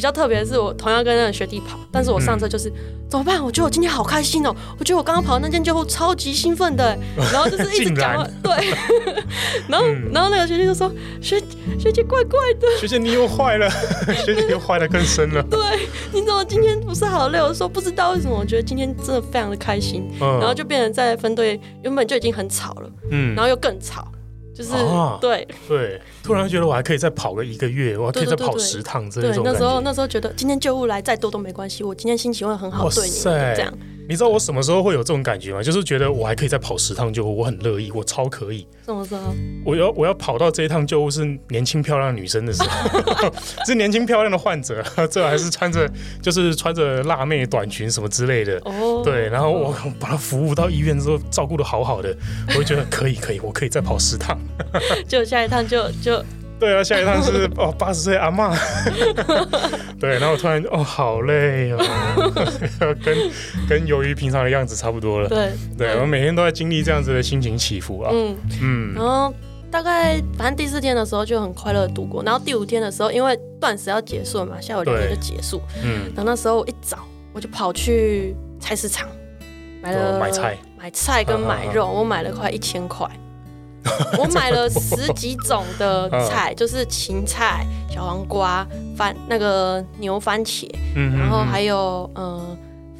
[0.00, 2.74] 比较特别的是，我同样跟那个学弟跑，但是我上车就是、嗯、
[3.10, 3.44] 怎么办？
[3.44, 4.56] 我觉得我今天好开心哦、喔！
[4.78, 6.98] 我觉得我刚刚跑的那间救护超级兴奋的，
[7.30, 8.70] 然后就是一直讲话，对，
[9.68, 11.38] 然后、嗯、然后那个学弟就说：“学
[11.78, 13.68] 学姐怪怪的，学姐你又坏了，
[14.24, 15.60] 学姐又坏的更深了。”对，
[16.10, 17.38] 你怎么今天不是好累？
[17.42, 24.10] 我说不知道为什么，我觉得今天真的非常的开心，嗯、然后就变成在分队原本就已经很吵了，嗯，然后又更吵。
[24.62, 25.46] 就是、啊、对。
[25.66, 33.72] 对，突然觉得我还可以再跑个一个月，我还可以再跑十趟，这种那时候那时候觉得今天旧物来再多都没关系，我今天心情会很好，对你这样。
[34.10, 35.62] 你知道我什么时候会有这种感觉吗？
[35.62, 38.66] 就是觉得我还可以再跑十趟救护，我很乐意，我超可以。
[38.84, 39.32] 什么时候？
[39.64, 43.32] 我要我要跑到这一趟救护是年轻漂亮女生的时候，
[43.64, 45.88] 是年轻漂亮的患者，这还是穿着
[46.20, 48.60] 就是穿着辣妹短裙什么之类的。
[48.64, 49.00] 哦。
[49.04, 52.12] 对，然后我把她服务到医院之后，照顾的好好的，
[52.48, 54.36] 我就觉得可以可以，我可以再跑十趟。
[55.06, 56.20] 就下一趟就就。
[56.60, 58.54] 对啊，下一趟是哦，八十岁阿妈。
[59.98, 61.78] 对，然后我突然哦，好累哦，
[63.02, 63.30] 跟
[63.68, 65.28] 跟鱿鱼平常的样子差不多了。
[65.28, 68.10] 对，对我每天都在经历这样子的心情起伏啊。
[68.12, 68.94] 嗯嗯。
[68.94, 69.34] 然后
[69.70, 75.60] 大概反正第四天的时候就很快乐度过，然后第五天的时候，因为断食要结束了嘛，下午两点就结束。
[75.82, 76.04] 嗯。
[76.14, 76.98] 然后那时候我一早
[77.32, 79.08] 我就跑去菜市场
[79.82, 83.08] 买了买菜，买菜跟买肉，我买了快一千块。
[84.18, 92.56] 我买了十几种的 菜，就是芹菜、小黄瓜、番那个牛番茄，然后还有呃，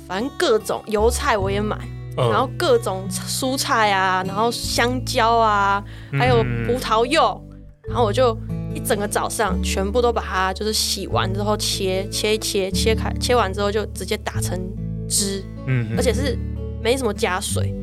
[0.09, 1.77] 反正各种油菜我也买，
[2.17, 5.85] 然后各种蔬菜啊，然后香蕉啊，
[6.19, 7.39] 还有葡萄柚，
[7.87, 8.35] 然后我就
[8.75, 14.59] 一整个早上全部都把它就是洗完之后切切一切切开，切完之后就直接打成
[15.07, 16.39] 汁，嗯，而且是
[16.83, 17.75] 没什么加水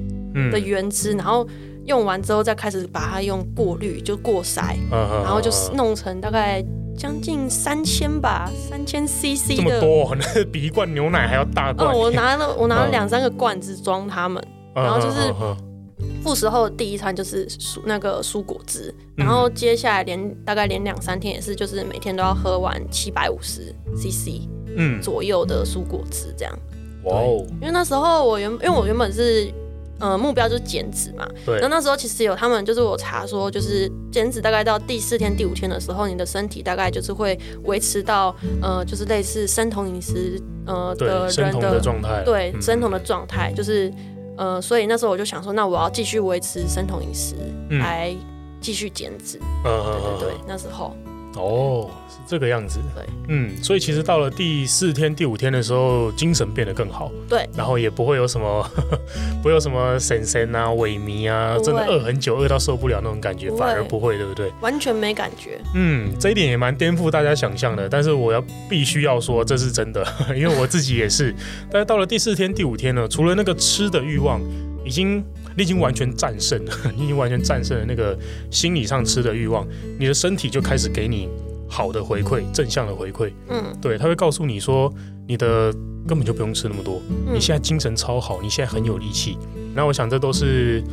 [0.51, 1.47] 的原汁，然后。
[1.88, 6.63] 用完之后再开始把它用过滤，就过筛，然后就是弄成大概
[6.97, 9.56] 将近三千吧，三千 CC 的。
[9.56, 11.89] 这么多，那 比一罐牛奶还要大罐。
[11.89, 14.43] 哦，我拿了我拿了两三个罐子装它们，
[14.76, 15.34] 然后就是
[16.21, 24.41] 复食后的第一餐就是蔬那个蔬果汁，然后接下来连大概连两三天也是，就是每天都要喝完七百五十 CC
[24.76, 26.54] 嗯左右的蔬果汁这样。
[27.06, 27.45] 哇哦！
[27.62, 29.50] 因为那时候我原因为我原本是。
[29.99, 31.27] 呃，目标就是减脂嘛。
[31.45, 31.60] 对。
[31.60, 42.23] 那那时候其实有他们，就是我查说，就是减脂大概到第四天、第五天的时候，你的身体大概就是会维持到呃，就是类似生酮饮食呃的人的状态。
[42.23, 43.91] 对，生酮的状态、嗯、就是
[44.38, 47.36] 呃，所以那时候我就想说，那我要继续维持生酮饮食，
[47.79, 48.15] 来
[48.62, 49.39] 继续减脂。
[49.65, 49.83] 嗯。
[50.19, 50.95] 对对对，那时候。
[51.38, 52.80] 哦，是这个样子。
[52.95, 57.12] 对，嗯，所以其实到了第四天、第五天的时候，精神变得更好。
[57.30, 59.00] 对，然后也不会有什么，呵 呵
[59.41, 64.52] 不会有什么神神啊、萎靡啊，真的饿很久、饿到受不了那种感觉，反而不会，对不对？
[64.62, 65.60] 完全没感觉。
[65.76, 67.88] 嗯，这一点也蛮颠覆大家想象的。
[67.88, 71.34] 但是我要必须要说，这是真的， 因为我自己也是。
[71.71, 74.41] 但是到了第四天、第五天呢，除了那个吃的欲望，
[74.84, 75.23] 已经。
[75.58, 78.17] 你已经完全战胜了， 你已经完全战胜了那个
[78.52, 79.67] 心理上吃的欲望，
[80.00, 81.28] 你的身体就开始给你
[81.67, 83.32] 好的回馈，正向的回馈。
[83.50, 84.93] 嗯，对，他会告诉你说，
[85.28, 85.74] 你的
[86.08, 87.02] 根本就不用吃那么多，
[87.34, 89.36] 你现在精神超好，你现在很有力气。
[89.74, 90.84] 那我想这都是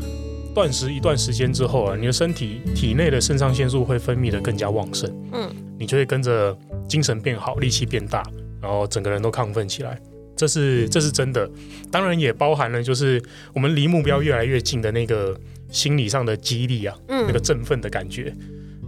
[0.54, 5.10] 断食一段时间之后啊，你的身体体内的肾上腺素会分泌的更加旺盛。
[5.32, 6.56] 嗯，你就会跟着
[6.88, 8.22] 精神变好，力气变大，
[8.62, 10.00] 然后整个人都亢奋起来。
[10.36, 11.48] 这是这是真的，
[11.90, 15.38] 当然也包含了就是我们离目标越来越近的那个
[15.70, 18.34] 心理上的激励啊，嗯、那个振奋的感觉。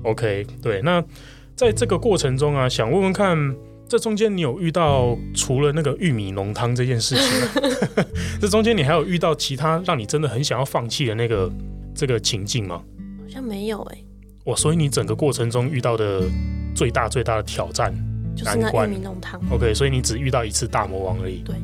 [0.02, 1.02] OK，对，那
[1.54, 3.36] 在这个过程中啊，想问问看，
[3.88, 8.06] 这中间你有遇到除了那个玉米浓汤这件事情吗？
[8.40, 11.50] 这中间你还有遇到其他让你真的很想要放弃的那个
[11.94, 12.82] 这个情境吗？
[13.22, 14.04] 好像没有哎、欸。
[14.44, 16.22] 我所以你整个过程中遇到的
[16.74, 17.92] 最大最大的挑战。
[18.36, 19.40] 就是那玉米浓汤。
[19.50, 21.38] OK，所以你只遇到一次大魔王而已。
[21.38, 21.56] 对。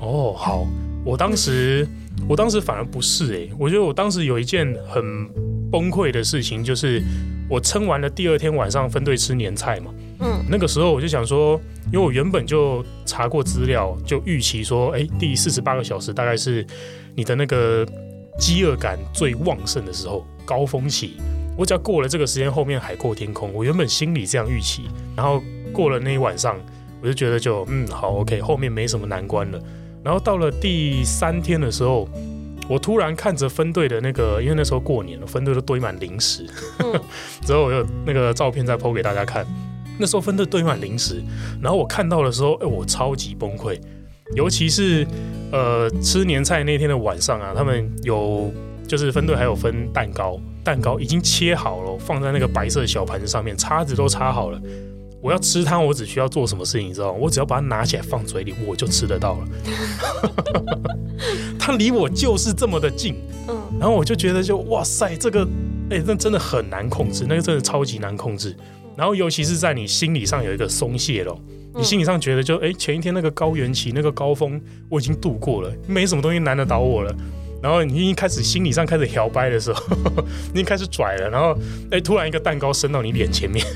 [0.00, 0.66] 哦，好。
[1.04, 1.86] 我当时，
[2.28, 5.28] 我当时反而不是哎、欸，我觉得我当时有一件很
[5.70, 7.00] 崩溃的事情，就是
[7.48, 9.94] 我撑完了第二天晚上分队吃年菜嘛。
[10.18, 10.44] 嗯。
[10.50, 11.60] 那个时候我就想说，
[11.92, 16.66] 因为我原本就查过资料，就预期说，哎、欸，第四十八个小时大概是
[17.14, 17.86] 你的那个
[18.36, 21.18] 饥饿感最旺盛的时候，高峰期。
[21.56, 23.52] 我只要过了这个时间，后面海阔天空。
[23.54, 25.40] 我原本心里这样预期，然后。
[25.72, 26.56] 过了那一晚上，
[27.02, 29.60] 我就觉得就嗯好 OK，后面没什么难关了。
[30.04, 32.08] 然后到了第三天的时候，
[32.68, 36.46] 我突然看着分队的那个，因为那时候过年了，分队都堆满零食。
[36.78, 36.92] 嗯、
[37.46, 39.46] 之后我有那个照片再 PO 给大家看，
[39.98, 41.22] 那时候分队堆满零食，
[41.60, 43.80] 然后我看到的时候，哎，我超级崩溃。
[44.34, 45.06] 尤其是
[45.52, 48.52] 呃吃年菜那天的晚上啊，他们有
[48.86, 54.60] 就是分队还有分蛋糕，蛋糕已经切好了，放在那个白色小盘子上面，叉子都插好了。
[55.20, 57.18] 我要吃它，我只需要做什么事情，你知道吗？
[57.20, 59.48] 我只要把它拿起来放嘴里，我就吃得到了。
[61.58, 63.16] 它离我就是这么的近，
[63.48, 65.42] 嗯，然后我就觉得就哇塞，这个
[65.90, 68.54] 哎、欸，那真的很难控制，那个真的超级难控制。
[68.96, 71.36] 然后尤其是在你心理上有一个松懈了，
[71.74, 77.14] 你心理上觉得就哎、欸，前一天那个高原期那个高峰我已经度过了，没什么东西难得倒我了。
[77.62, 79.82] 然后你已经开始心理上开始摇摆的时候，
[80.54, 81.56] 你开始拽了，然后
[81.90, 83.66] 哎，突然一个蛋糕伸到你脸前面，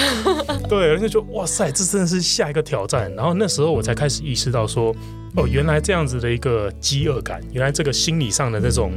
[0.68, 3.14] 对，人家就哇塞，这真的是下一个挑战。
[3.14, 4.94] 然后那时候我才开始意识到说，
[5.36, 8.92] 哦，原来这样子的一个饥饿感，原来这个心理上的那种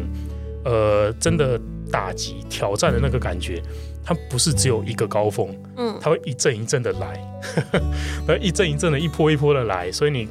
[0.63, 1.59] 呃，真的
[1.91, 3.61] 打击挑战的那个感觉，
[4.03, 7.41] 它不是只有一个高峰，嗯，它会一阵一阵的来，
[8.25, 10.27] 它一阵一阵的一波一波的来，所以你。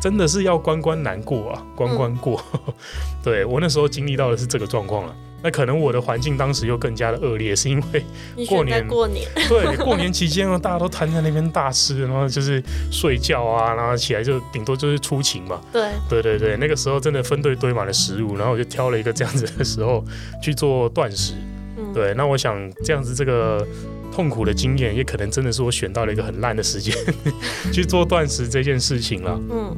[0.00, 2.42] 真的是要关关难过啊，关关过。
[2.52, 2.74] 嗯、
[3.22, 5.14] 对，我那时候经历到的是这个状况了。
[5.42, 8.04] 那可能我的环境当时又更加的恶劣，是因为
[8.46, 15.58] 过年过年 对过年期间呢，大家都瘫在那边大吃，然后就是睡觉啊，然后起来就顶多就是出勤嘛。
[15.72, 20.04] 对对对对，那个时候真的分队堆满了食物，然后我就挑了一个这样子的时候
[20.42, 21.32] 去做断食。
[21.78, 23.66] 嗯、对，那我想这样子这个。
[24.12, 26.94] 痛苦的经验也可能真的是我选到了一个很烂的时间
[27.72, 29.40] 去做断食这件事情了。
[29.50, 29.76] 嗯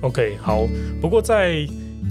[0.00, 0.66] ，OK，好。
[1.00, 1.66] 不过在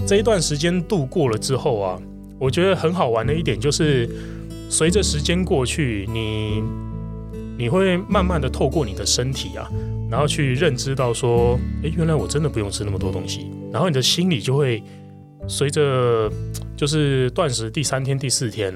[0.06, 2.00] 这一段时间度过了之后啊，
[2.38, 4.08] 我觉得很好玩的一点就是，
[4.68, 6.62] 随着时间过去，你
[7.58, 9.70] 你会慢慢的透过你的身体啊，
[10.10, 13.50] 然后去认知到说，诶，原来我真的不用吃那么多东西。
[13.72, 14.82] 然后你的心里就会
[15.46, 16.32] 随着
[16.76, 18.74] 就是断食第三天、第四天。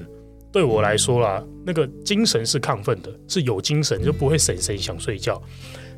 [0.55, 5.43] 对我来说啦，那个精神是亢奋的，是有精神就不会神神想睡觉，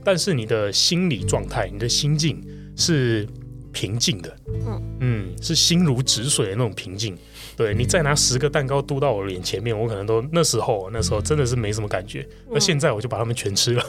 [0.03, 2.43] 但是你的心理状态、你的心境
[2.75, 3.29] 是
[3.71, 4.35] 平静的，
[4.67, 4.83] 嗯。
[5.01, 7.15] 嗯，是心如止水的那种平静。
[7.55, 13.85] 对，你再拿十个蛋糕嘟到我脸前面，我可能都那时候那时候真的是没什么感觉，那现在我就把它们全吃了，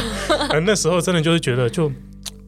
[0.66, 1.90] 那时候真的就是觉得就。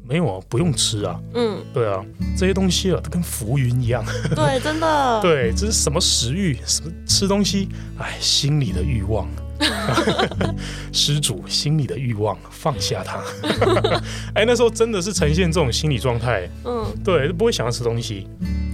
[0.07, 1.19] 没有啊，不用吃啊。
[1.35, 2.05] 嗯，对啊，
[2.37, 4.05] 这些东西啊，都跟浮云一样。
[4.35, 5.21] 对，真的。
[5.23, 6.59] 对，这是什么食欲？
[6.67, 7.69] 什么吃东西？
[7.99, 9.29] 哎，心里的欲望。
[10.93, 13.23] 施主，心里的欲望，放下它。
[14.35, 16.49] 哎，那时候真的是呈现这种心理状态。
[16.65, 18.27] 嗯，对，不会想要吃东西。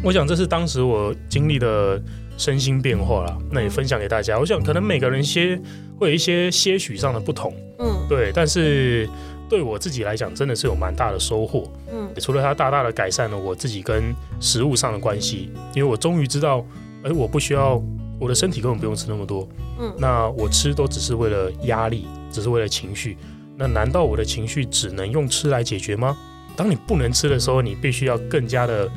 [0.03, 2.01] 我想这是当时我经历的
[2.39, 3.39] 身心变化了。
[3.51, 4.39] 那也分享给大家。
[4.39, 5.61] 我想可能每个人些
[5.99, 7.55] 会有一些些许上的不同。
[7.79, 9.07] 嗯，对，但是。
[9.49, 11.71] 对我自己来讲，真的是有蛮大的收获。
[11.91, 16.65] 嗯，除了它大大的改善了我自己跟食物上的关系，因为我终于知道，
[17.03, 17.83] 哎，我不需要
[18.21, 19.49] 我的身体根本不用吃那么多。
[19.81, 23.17] 嗯，那我吃都只是为了压力，只是为了情绪。
[23.57, 26.17] 那难道我的情绪只能用吃来解决吗？
[26.57, 28.89] 当你不能吃的时候，你必须要更加的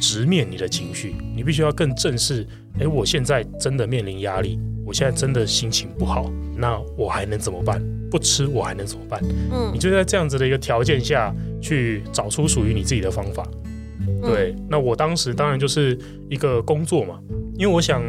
[0.00, 2.46] 直面你的情绪，你必须要更正视，
[2.80, 7.82] 哎，我现在真的面临压力，我现在真的心情不好，那我还能怎么办？
[8.10, 9.20] 不吃我还能怎么办？
[9.50, 13.46] 嗯，你就在这样子的一个条件下去找出属于你自己的方法。
[14.22, 15.96] 对，那我当时当然就是
[16.28, 17.20] 一个工作嘛，
[17.56, 18.02] 因为我想，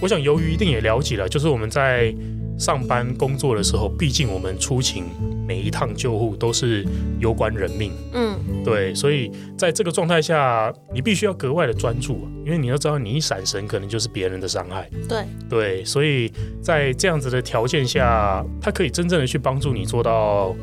[0.00, 2.14] 我想由于一定也了解了，就是我们在
[2.60, 5.06] 上班工作的时候，毕竟我们出勤。
[5.50, 6.86] 每一趟救护都是
[7.18, 14.88] 攸关人命，嗯，对，所以在这个状态下，你必须要格外的专注，因为你要知道，你一闪神，可能就是别人的伤害。
[15.08, 16.32] 对，对，所以
[16.62, 20.54] 在这样子的条件下，它可以真正的去帮助你做到。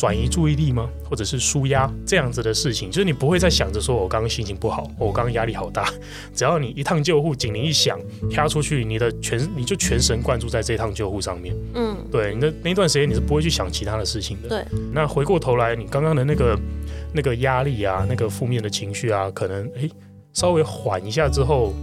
[0.00, 0.88] 转移注意力吗？
[1.04, 5.92] 或者是舒压这样子的事情，就是你不会再想着说，我刚刚心情不好，我刚刚压力好大。
[6.34, 11.54] 只要你一趟救护警铃一响，飘出去，你的全你就全神贯注在这趟救护上面。
[11.74, 14.48] 嗯，对，你的那段时间你是不会去想其他的事情的。
[14.48, 16.58] 对，那回过头来，你刚刚的那个
[17.12, 19.90] 那个压力啊，那个负面的情绪啊，可能诶
[20.32, 21.74] 稍微缓一下之后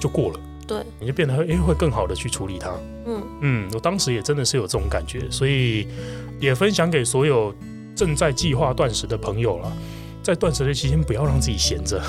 [0.00, 0.40] 就过了。
[0.66, 2.72] 对，你就变得诶会更好的去处理它。
[3.06, 5.86] 嗯嗯，我当时也真的是有这种感觉，所以
[6.40, 7.54] 也分享给所有
[7.94, 9.72] 正在计划断食的朋友了。
[10.22, 12.00] 在断食的期间，不要让自己闲着。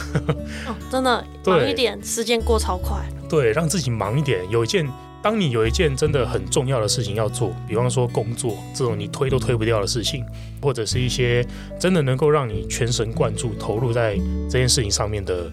[0.66, 2.98] 哦，真的 忙一点，时间过超快。
[3.30, 4.44] 对，让自己忙一点。
[4.50, 10.26] 有一件，当你有一件真的很重要的事情要做，比方说工作这种你推都推不掉的事情，
[10.60, 11.46] 或者是一些
[11.80, 14.16] 真的能够让你全神贯注投入在
[14.50, 15.52] 这件事情上面的。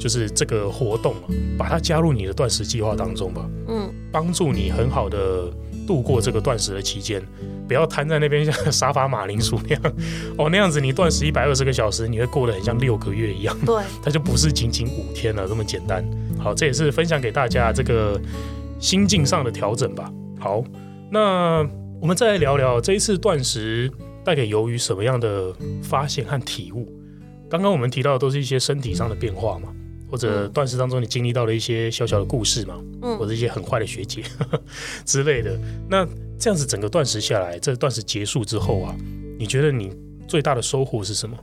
[0.00, 3.44] 就是这个活动啊，把它加入你的断食计划当中吧。
[3.68, 5.52] 嗯，帮助你很好的
[5.88, 7.26] 度过这个断食的期间，
[7.66, 9.82] 不要瘫在那边像 沙发马铃薯那样。
[10.36, 13.56] 哦，那样子你断食一百二十个小时，你会过得很像六个月一样。
[13.64, 16.04] 对， 它就不是仅仅五天了这么简单。
[16.38, 18.20] 好，这也是分享给大家这个
[18.78, 20.12] 心境上的调整吧。
[20.38, 20.62] 好，
[21.10, 21.66] 那
[22.02, 23.90] 我们再来聊聊这一次断食
[24.22, 25.50] 带给鱿鱼什么样的
[25.82, 26.86] 发现和体悟。
[27.48, 29.70] 刚刚我们提到的都是一些身体上的变化嘛，
[30.10, 34.22] 或者断食当中你经历到了一些小小的故事嘛，嗯，或者一些很坏的学姐
[35.04, 35.58] 之类的。
[35.88, 36.06] 那
[36.38, 38.94] 这样子整个断食下来，这断食结束之后啊，
[39.38, 39.92] 你觉得你
[40.26, 41.36] 最大的收获是什么？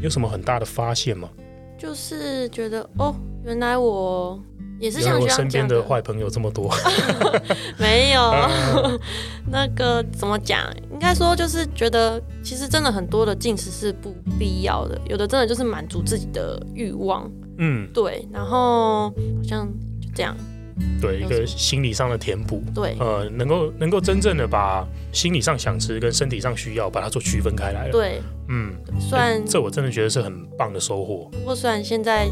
[0.00, 1.28] 有什么很大的发现吗？
[1.78, 4.42] 就是觉得哦，原来我
[4.80, 6.74] 也是像我身边的坏朋友这么多，
[7.78, 8.32] 没有，
[9.50, 10.62] 那个怎么讲？
[10.90, 19.66] 应该说就是觉得，其实真的很多的进食是不必要的，有的真的就是满足自己的欲望，嗯，对，然后好像
[20.00, 20.36] 就这样。
[21.00, 31.30] 对，一个心理上的填补，对，呃，能够能够真正的把心理上想吃跟身体上需要把它做区分开来了，对，嗯，虽然这我真的觉得是很棒的收获。
[31.32, 32.28] 不过虽然现在。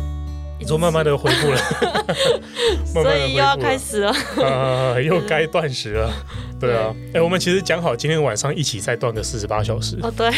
[0.65, 1.59] 你说慢慢的 恢复了，
[2.87, 4.11] 所以又要开始了，
[4.43, 6.11] 啊， 又该断食了，
[6.59, 10.31] 对啊，哎，我们其实讲好今天晚上一起再断个四十八小时，哦，对，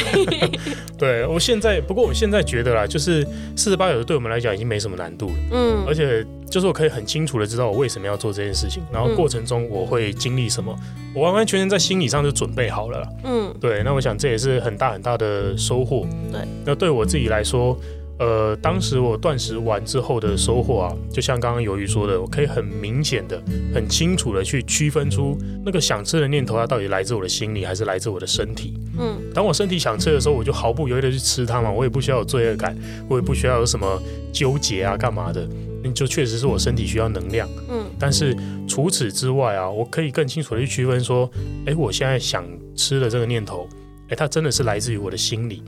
[0.99, 3.25] 对我现在，不过我现在觉得啦，就是
[3.57, 10.77] 四十八小时对我们来讲已经没什么难度了，嗯，而且就是我可以很清楚的知道我为什么要做这件事情，然后过程中我会经历什么，
[11.15, 17.79] 我完完全全在心理上就准备好了，嗯，对，那我想这也是很大很大的收获，对，那对我自己来说。
[18.19, 23.39] 呃，当时我断食完之后的收获啊，就像刚刚鱿鱼说的，我可以很明显的、
[23.75, 28.73] 很清楚的去区分出那个想吃的念头，它到底来自我的心里还是来自我的身体。
[28.99, 32.75] 嗯，当我身体想吃的时候，我就毫不犹豫的去吃它嘛，我也不需要有罪恶感，
[33.07, 34.01] 我也不需要有什么
[34.33, 35.47] 纠结啊、干嘛的，
[35.95, 37.47] 就确实是我身体需要能量。
[37.69, 38.35] 嗯，但是
[38.67, 41.31] 除此之外啊，我可以更清楚的去区分说，
[41.67, 43.69] 哎，我现在想吃的这个念头，
[44.09, 45.63] 哎，它真的是来自于我的心理，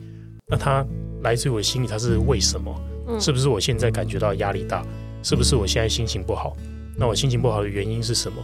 [0.46, 0.82] 那它。
[1.22, 2.74] 来自于我心里，它是为什么？
[3.08, 4.84] 嗯，是不是我现在感觉到压力大？
[5.22, 6.56] 是不是我现在心情不好？
[6.96, 8.42] 那我心情不好的原因是什么？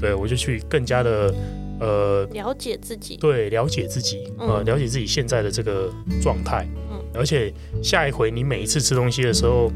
[0.00, 1.34] 对，我就去更加的
[1.80, 5.90] 呃了解自己，对，了解自己，呃，了解自己现在的这个
[6.22, 6.66] 状态。
[6.90, 7.52] 嗯，而且
[7.82, 9.70] 下一回你每一次吃东西的时候，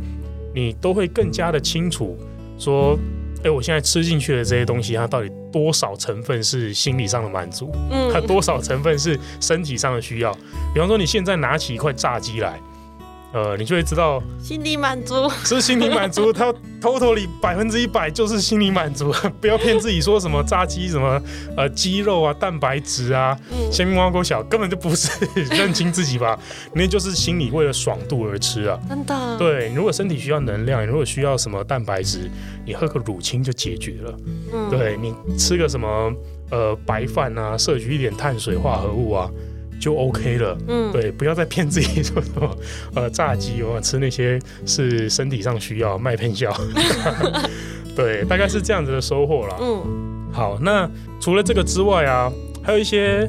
[0.55, 2.17] 你都会更加的清楚
[2.59, 2.99] 说。
[3.45, 7.71] 哎，我现在吃进去的这些东西，它到底多少成分是心理上的满足？
[7.91, 10.33] 嗯，它多少成分是身体上的需要？
[10.73, 12.59] 比方说，你现在拿起一块炸鸡来。
[13.35, 21.21] 呃，你就会知道心理满足是心理满足， 它 totally 百分之一百就是心理满足， 不要骗自己说什么炸鸡什么
[21.57, 23.37] 呃鸡肉啊蛋白质啊，
[23.73, 25.11] 鲜明挖沟小根本就不是，
[25.51, 26.39] 认清自己吧，
[26.73, 29.37] 那就是心理为了爽度而吃啊，真的。
[29.37, 32.31] 对，如果身体需要能量，如果需要什么蛋白质，
[32.65, 34.17] 你喝个乳清就解决了。
[34.53, 36.13] 嗯，对，你吃个什么
[36.53, 39.29] 呃白饭啊，摄取一点碳水化合物啊。
[39.85, 42.57] 就 OK 了，嗯，对，不要再骗自己说什么
[42.95, 46.51] 呃炸鸡哦，吃那些是身体上需要麦片笑，
[47.95, 49.59] 对，大概是这样子的收获啦。
[49.61, 52.33] 嗯，好，那除了这个之外啊，
[52.63, 53.29] 还有一些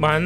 [0.00, 0.20] 蛮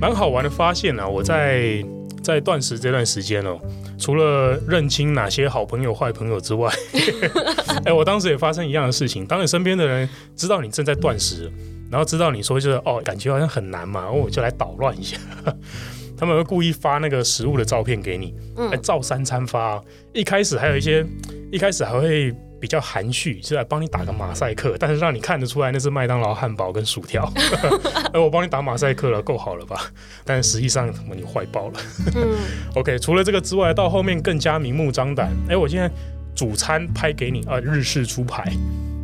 [0.00, 1.84] 蛮好玩的发现啊，我在
[2.22, 3.58] 在断食这段时间哦，
[3.98, 6.72] 除了认清哪些好朋友、坏朋友之外，
[7.82, 11.50] 哎、欸，我当时也发生一样的事情，当你身边的人知道你正在断食。
[11.90, 15.16] 然后知道你说就是哦，感觉好像很难嘛，然后我就来捣乱一下。
[16.16, 18.34] 他们会故意发那个食物的照片给你，
[18.70, 19.82] 来照三餐发。
[20.12, 21.02] 一开始还有一些，
[21.50, 22.30] 一开始还会
[22.60, 27.32] 比较含蓄，是来帮你打个马赛克，但是让你看得出来那是麦当劳汉堡跟薯条。
[28.12, 29.90] 哎，我帮你打马赛克了，够好了吧？
[30.22, 31.80] 但实际上你坏爆了。
[32.14, 32.36] 嗯。
[32.76, 35.30] OK，除了这个之外，到后面更加明目张胆。
[35.48, 35.90] 哎，我现在
[36.34, 38.44] 主餐拍给你啊，日式猪排。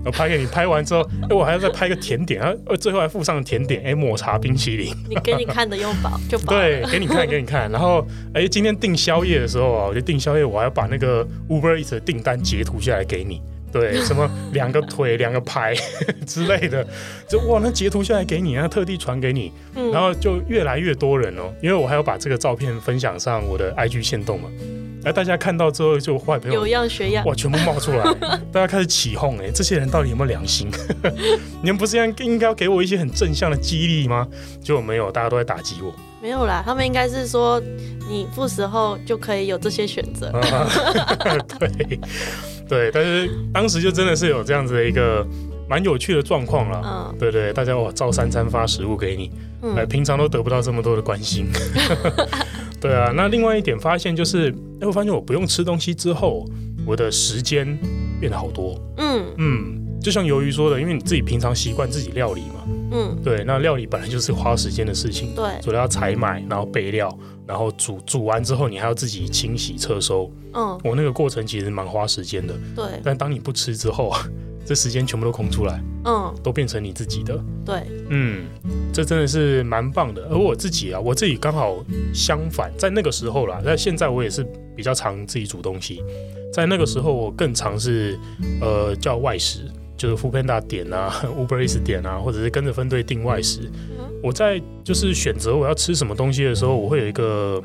[0.07, 4.95] 我拍给你，拍完之后，哎，我还要再拍个甜点啊，最后还附上甜点，哎，抹茶冰淇淋。
[5.09, 6.55] 你给你看的用饱就饱。
[6.55, 7.69] 对，给你看，给你看。
[7.71, 13.43] 然后，哎，今天订宵夜的时候啊，我就订宵夜，我还要把那个 Uber Eats 的订单截图下来给你。
[13.73, 15.75] 对， 什么两个腿、两个排
[16.25, 16.87] 之类的，
[17.29, 19.51] 就哇，那截图下来给你，那特地传给你，
[19.93, 24.49] 然后就越来越多人哦，因为我还要把这个照片分享上我的 IG 线动嘛。
[25.07, 28.13] 哎，大家看到之后就坏朋友有样学样，哇，全部冒出来，
[28.51, 30.69] 大家开始起哄，哎，这些人到底有没有良心？
[31.63, 34.27] 你们不是应该应该要给我一些很正向的激励吗？
[34.61, 35.95] 结果没有，大家都在打击我。
[36.21, 37.63] 没有啦，他们应该是说
[38.09, 40.33] 你不时候就可以有这些选择。
[41.61, 41.71] 对
[42.69, 45.25] 对，但是当时就真的是有这样子的一个
[45.69, 46.83] 蛮有趣的状况了。
[46.85, 49.31] 嗯，对对，大家哇，照三餐发食物给你，
[49.77, 51.47] 哎，平常都得不到这么多的关心。
[52.81, 54.51] 对啊，那另外一点发现就是，
[54.81, 56.45] 哎，我发现我不用吃东西之后，
[56.87, 57.67] 我的时间
[58.21, 58.79] 变得好多。
[58.99, 62.67] 嗯嗯，就像鱿鱼说的，因为你自己平常习惯自己料理嘛。
[62.93, 65.35] 嗯，对，那料理本来就是花时间的事情。
[65.35, 70.31] 对，所以要采买，然后备料，然后煮煮完之后，你还要自己清洗、撤收。
[70.53, 72.55] 嗯，我那个过程其实蛮花时间的。
[72.75, 74.13] 对，但当你不吃之后。
[74.67, 78.45] 这时间全部都空出来，嗯，都变成你自己的，对，嗯，
[78.93, 80.27] 这真的是蛮棒的。
[80.29, 81.77] 而我自己啊，我自己刚好
[82.13, 84.45] 相反，在那个时候啦，在现在我也是
[84.75, 86.03] 比较常自己煮东西，
[86.53, 88.19] 在那个时候我更常是
[88.61, 89.61] 呃叫外食，
[89.97, 93.71] 就是 foodpanda 点啊，Uber Eats 点啊，或者是跟着分队订外食。
[94.23, 97.63] 我在就是选择我要吃什么东西的时候，我会有一个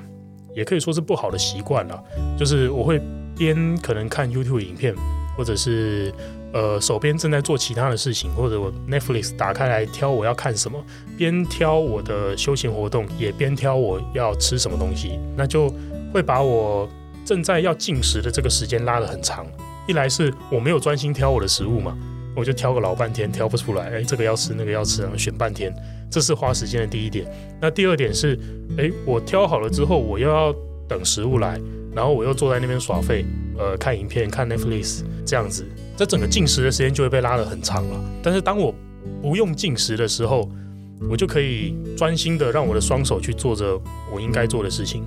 [0.56, 2.04] 也可以说是不好的习惯了，
[2.38, 3.02] 就是我会
[3.36, 4.94] 边可能看 YouTube 影片，
[5.36, 6.14] 或者是
[6.54, 10.84] 呃手边正在做其他的事情，或者我 Netflix 打开来挑我要看什么，
[11.18, 15.74] 边挑我的休闲活动，也边挑我要吃什么东西，那就
[16.14, 16.90] 会把我
[17.26, 19.46] 正在要进食的这个时间拉得很长。
[19.88, 21.98] 一来是我没有专心挑我的食物嘛。
[22.34, 23.90] 我就挑个老半天，挑不出来。
[23.90, 25.70] 哎，这个要吃，那个要吃，然后选半天，
[26.10, 27.26] 这是花时间的第一点。
[27.60, 28.40] 那第二点是，
[28.78, 30.56] 哎，我挑好了之后，我又要
[30.88, 31.60] 等食物来，
[31.94, 33.26] 然后我又坐在那边耍废，
[33.58, 35.66] 呃，看影片，看 Netflix 这样子，
[36.02, 38.04] 这整个进食的时间就会被拉得很长了。
[38.24, 38.74] 但是当我
[39.22, 40.50] 不用进食的时候，
[41.08, 43.80] 我就可以专心的让我的双手去做着
[44.12, 45.04] 我应该做的事情，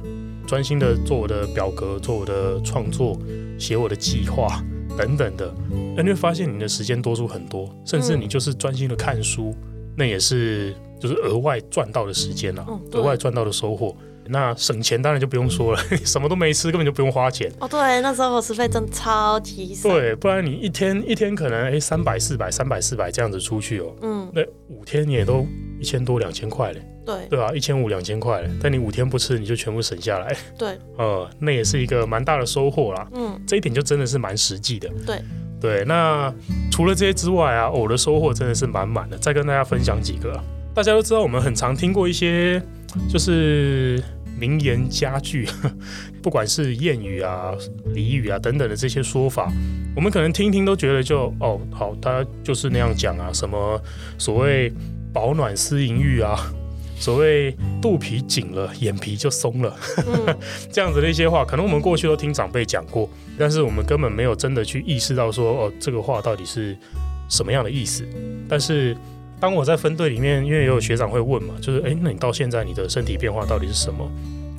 [0.46, 3.18] 专心的做我的表格，做我的创作，
[3.58, 4.62] 写我的计划。
[4.96, 5.52] 等等的，
[5.96, 13.96] 那你会发现你的时间多出很多，甚至你就是专心的看书，嗯、那也是就是额外赚到的时间了，嗯、额外赚到的收获。
[14.28, 17.52] 那省钱当然就不用说了， 什么都没吃，根本就不用花钱。
[17.60, 19.90] 哦，对，那时候伙食费真的超级省。
[19.90, 25.46] 对，不然你一天一天可能哎三百四百三百四百这样子出去哦，嗯，那五天你也都
[25.78, 26.82] 一千多两千块嘞。
[27.04, 30.34] 对，对啊，一千五两千块嘞，但你五天不吃，你就全部省下来。
[30.58, 33.06] 对， 呃，那也是一个蛮大的收获啦。
[33.12, 34.88] 嗯，这一点就真的是蛮实际的。
[35.04, 35.22] 对，
[35.60, 36.32] 对，那
[36.72, 39.18] 除了这些之外啊，我的收获真的是满满的。
[39.18, 40.42] 再跟大家分享几个，
[40.74, 42.62] 大家都知道我们很常听过一些。
[43.10, 44.00] 就是
[44.38, 45.48] 名言佳句，
[46.22, 47.52] 不管是谚语啊、
[47.86, 49.52] 俚语啊等等的这些说法，
[49.94, 53.80] 我们可能听听都觉得就哦好，他就是那样讲啊，什么
[54.18, 54.72] 所谓
[55.12, 56.36] 饱暖思淫欲啊，
[56.98, 59.76] 所谓肚皮紧了眼皮就松了，
[60.72, 63.08] 这样子的一些话，可能我们过去都听长辈讲过，
[63.38, 66.76] 但是我们根本没有真的去意识到说哦这个话到底是
[67.28, 68.04] 什么样的意思，
[68.48, 68.96] 但是。
[69.44, 74.10] 当我在分队里面，因为也有学长会问嘛，就是哎，那你到现在你的身体变化到底是什么？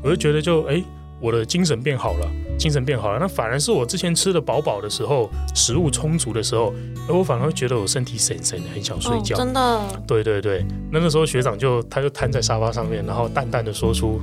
[0.04, 0.80] 我就觉得就哎，
[1.20, 3.18] 我的精神变好了，精神变好了。
[3.20, 6.72] 那反而是我之前吃的饱饱的时候，食物充足的时候，
[7.10, 9.36] 而我反而会觉得我身体神神的，很想睡觉。
[9.36, 9.82] 哦，真的？
[10.06, 10.64] 对对对。
[10.92, 14.22] 那那时候学长就他就瘫在沙发上面，然后淡淡的说出。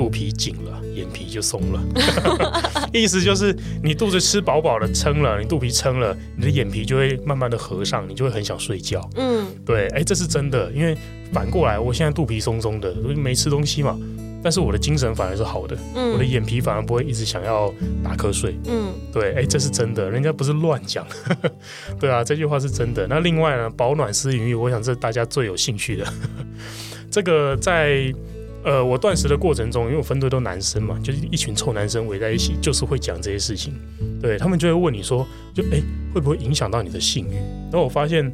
[0.00, 1.82] 肚皮紧了，眼皮就松了，
[2.90, 9.06] 意思就是你肚子吃饱饱的撑了，你肚皮撑了，你的眼皮就会慢慢的合上，你就会很想睡觉。
[9.16, 10.96] 嗯，对，哎，这是真的，因为
[11.34, 13.94] 反过来，我现在肚皮松松的，没吃东西嘛，
[14.42, 17.70] 但是我的精神反而是好的，嗯，我的眼皮反而不会一直想要
[18.02, 18.58] 打瞌睡。
[18.64, 21.06] 嗯，对，哎，这是真的，人家不是乱讲，
[22.00, 23.06] 对啊，这句话是真的。
[23.06, 26.10] 那另外呢，保暖私隐欲，我想这是大家最有兴趣的，
[27.12, 28.10] 这个在。
[28.62, 33.72] 呃，我断食的过程中，因为我分队都男生嘛，就是一群臭男生围在一起，就是会讲这些事情。
[34.20, 35.80] 对，他们就会问你说，就哎，
[36.14, 37.34] 会不会影响到你的性欲？
[37.70, 38.30] 然后我发现，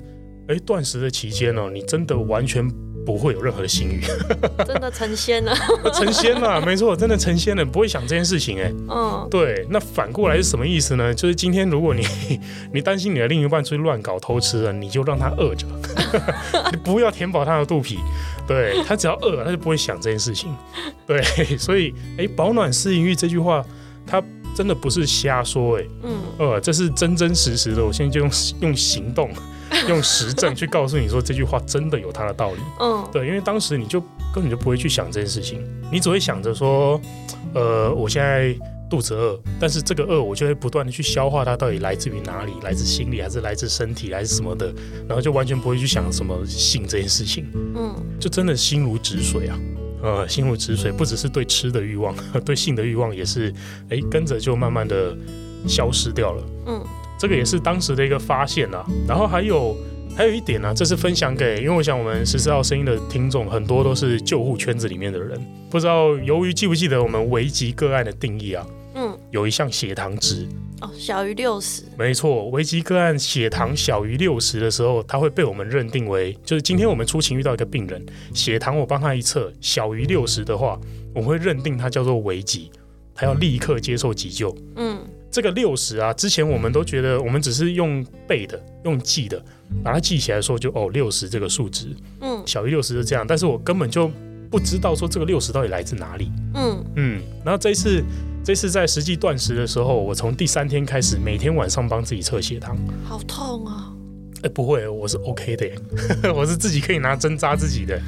[0.48, 2.68] 哎，断食的期间呢，你真的完全
[3.06, 4.02] 不会有任何的性欲，
[4.66, 5.56] 真的成仙了，
[5.94, 8.72] 成仙了，没错，真的成仙了，不会想这件事情哎。
[8.88, 11.14] 嗯，对，那反过来是什么意思呢？
[11.14, 12.04] 就是今天如果你
[12.74, 15.64] 你担心你的另一半出去乱搞偷吃了，你就让他饿着，
[16.72, 17.98] 你不要填饱他的肚皮。
[18.48, 20.52] 对，他只要饿了，他就不会想这件事情。
[21.06, 21.22] 对，
[21.56, 23.64] 所以哎，保暖思淫欲这句话，
[24.06, 24.22] 他
[24.56, 27.84] 真的不是瞎说哎，嗯，呃，这是真真实实的。
[27.84, 28.30] 我现在就用
[28.60, 29.30] 用行动，
[29.88, 32.60] 用实证去告诉你说这句话真的有它的道理。
[32.80, 34.00] 嗯，对，因为当时你就
[34.34, 35.60] 根本就不会去想这件事情，
[35.90, 37.00] 你只会想着说，
[37.54, 38.56] 呃，我现在。
[38.88, 42.52] 肚子饿，但是这个饿我就会不断的去消化它，到底来自于哪里？
[42.62, 44.72] 来自心理还是来自身体，还是什么的？
[45.08, 47.50] 然后就完全不会去想什么性这件事情。
[47.74, 49.58] 嗯，就真的心如止水啊，
[50.04, 52.14] 呃，心如止水，不只是对吃的欲望，
[52.46, 53.52] 对性的欲望也是，
[53.88, 55.18] 哎，跟着就慢慢的
[55.66, 56.44] 消失掉了。
[56.66, 56.84] 嗯，
[57.18, 58.84] 这个也是当时的一个发现啊。
[59.06, 59.76] 然后还有
[60.16, 65.40] 还有一点呢、啊，这是分享给，因为我想我们十四号声音的听众很多都是救护圈子里面的人，
[65.70, 68.66] 不知道由于记不记得我们危急个案的定义啊？
[68.98, 70.48] 嗯有一项血糖值
[70.80, 72.48] 哦，小于六十，没错。
[72.48, 78.02] 危急个案血糖小于六十的时候，它会被我们认定为，就是今天我们出勤遇到一个病人，
[78.32, 80.80] 血糖我帮他一测，小于六十的话，
[81.14, 82.70] 我们会认定他叫做危急，
[83.14, 84.56] 他要立刻接受急救。
[84.76, 84.98] 嗯，
[85.30, 89.42] 这个六十啊，之前我们都觉得我们只是用背的、用记的，
[89.82, 91.88] 把它记起来说就哦六十这个数值，
[92.20, 94.10] 嗯，小于六十是这样，但是我根本就
[94.50, 96.30] 不知道说这个六十到底来自哪里。
[96.54, 98.02] 嗯嗯，然后这一次。
[98.46, 102.78] 这次在实际断食的时候，我从第三天开始，每天晚上帮自己测血糖。
[103.04, 103.92] 好痛啊！
[104.42, 105.74] 哎，不会，我是 OK 的耶，
[106.32, 108.00] 我是自己可以拿针扎自己的。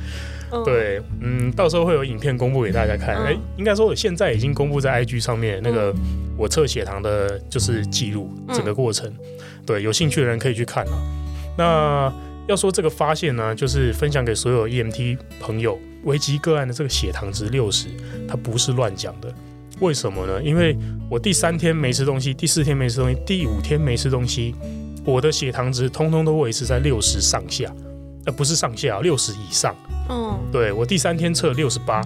[0.51, 3.17] 嗯对，嗯，到时候会有影片公布给大家看。
[3.17, 5.95] 哎、嗯，应该说我现在已经公布在 IG 上面那个
[6.37, 9.13] 我测血糖的，就是记录整个过程。
[9.67, 10.97] 对，有兴趣的人可以去看啊。
[11.57, 12.13] 那
[12.47, 17.89] 要说这个发现呢，就是分享给所有 EMT 朋友，危急个案的这个血糖值六十，
[18.27, 19.33] 它不是乱讲的。
[19.81, 20.43] 为什么呢？
[20.43, 20.77] 因为
[21.11, 24.55] 我第三天没吃东西，第四天没吃东西，第五天没吃东西，
[25.05, 27.71] 我的血糖值通通都维持在六十上下，
[28.25, 29.77] 呃，不是上下，六十以上。
[30.09, 32.03] 嗯，对，我第三天测六十八，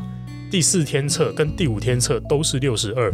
[0.51, 3.13] 第四天测跟第五天测都是六十二。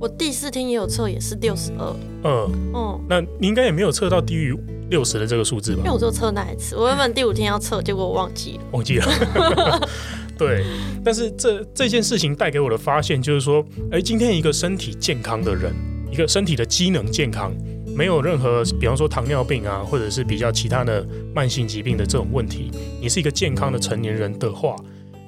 [0.00, 1.96] 我第四天也有测，也是六十二。
[2.24, 4.54] 嗯嗯，那你应该也没有测到低于
[4.90, 5.78] 六十的这个数字吧？
[5.78, 8.64] 因为我就测那一次，我原本第五天要测，结果我忘记了。
[8.72, 9.88] 忘记了。
[10.36, 10.64] 对，
[11.04, 15.72] 但是这这件事情带给我的发现就是说，哎，今天一个身体健康的人，
[16.10, 17.54] 一个身体的机能健康，
[17.96, 22.70] 没有任何，比方说糖尿病啊，或者是比较其他的慢性疾病的这种问题，
[23.00, 24.76] 你是一个健康的成年人的话，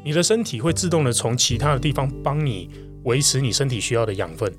[0.04, 2.68] 你的身体会自动的从其他的地方帮你
[3.04, 4.52] 维持你身体需要的养分，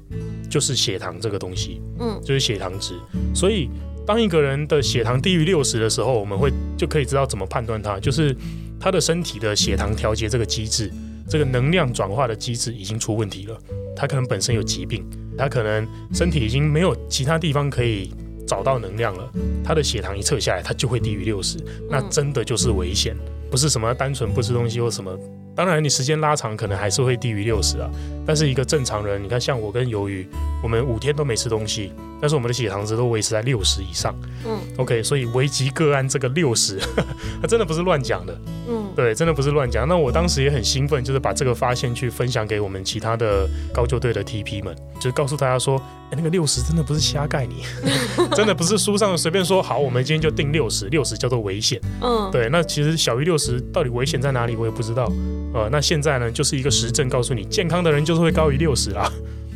[0.49, 2.93] 就是血糖这个东西，嗯，就是血糖值。
[3.35, 3.69] 所以
[4.05, 8.35] 当一个人的血糖低于六十的时候，我们会就可以知道怎么判断他，就是。
[8.79, 10.91] 他的身体的血糖调节这个机制，
[11.27, 13.57] 这个能量转化的机制已经出问题了。
[13.95, 15.05] 他可能本身有疾病，
[15.37, 18.11] 他可能身体已经没有其他地方可以
[18.45, 19.31] 找到能量了。
[19.63, 21.57] 他的血糖一测下来，他就会低于六十，
[21.89, 23.15] 那真的就是危险，
[23.49, 25.17] 不是什么单纯不吃东西或什么。
[25.57, 27.89] 当然，你时间拉长，可能还是会低于六十啊。
[28.27, 30.27] 但是一个正常人，你看像我跟鱿鱼，
[30.61, 31.91] 我们五天都没吃东西，
[32.21, 34.13] 但是我们的血糖值都维持在六十以上。
[34.45, 36.79] 嗯，OK，所以危急个案这个六十，
[37.41, 38.39] 它真的不是乱讲的。
[38.69, 39.87] 嗯，对，真的不是乱讲。
[39.87, 45.81] 那我当时也很兴奋，就是把这个发现去分享给我们其他的高救队的 TP 们，就是告诉大家说，
[46.11, 47.63] 哎，那个六十真的不是瞎盖你，
[48.35, 51.79] 真的不是书上随便说好，我们今天就定六十，六十叫做危险。
[52.01, 55.09] 嗯，对，那其实小于六十到底危险在哪里，我也不知道。
[55.53, 59.11] 呃，那现在呢，就是一个实证告诉你，健康的人就是会高于六十啦。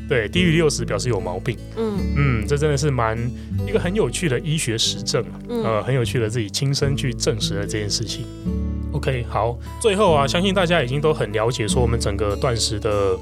[0.10, 1.58] 对，低于六十表示有毛病。
[1.78, 3.18] 嗯嗯，这真的是蛮
[3.66, 5.39] 一个很有趣的医学实证啊。
[5.48, 8.26] 呃，很有趣的自己亲身去证实了这件事情。
[8.92, 13.18] OK，好，最后啊，相信大家已经都很了解说我们整个断食的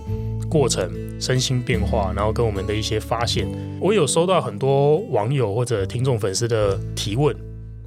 [0.50, 0.92] 过程、
[1.22, 3.48] 身心变化，然后跟我们的一些发现。
[3.80, 7.36] 我有收到很多网友或者听众粉丝的提问，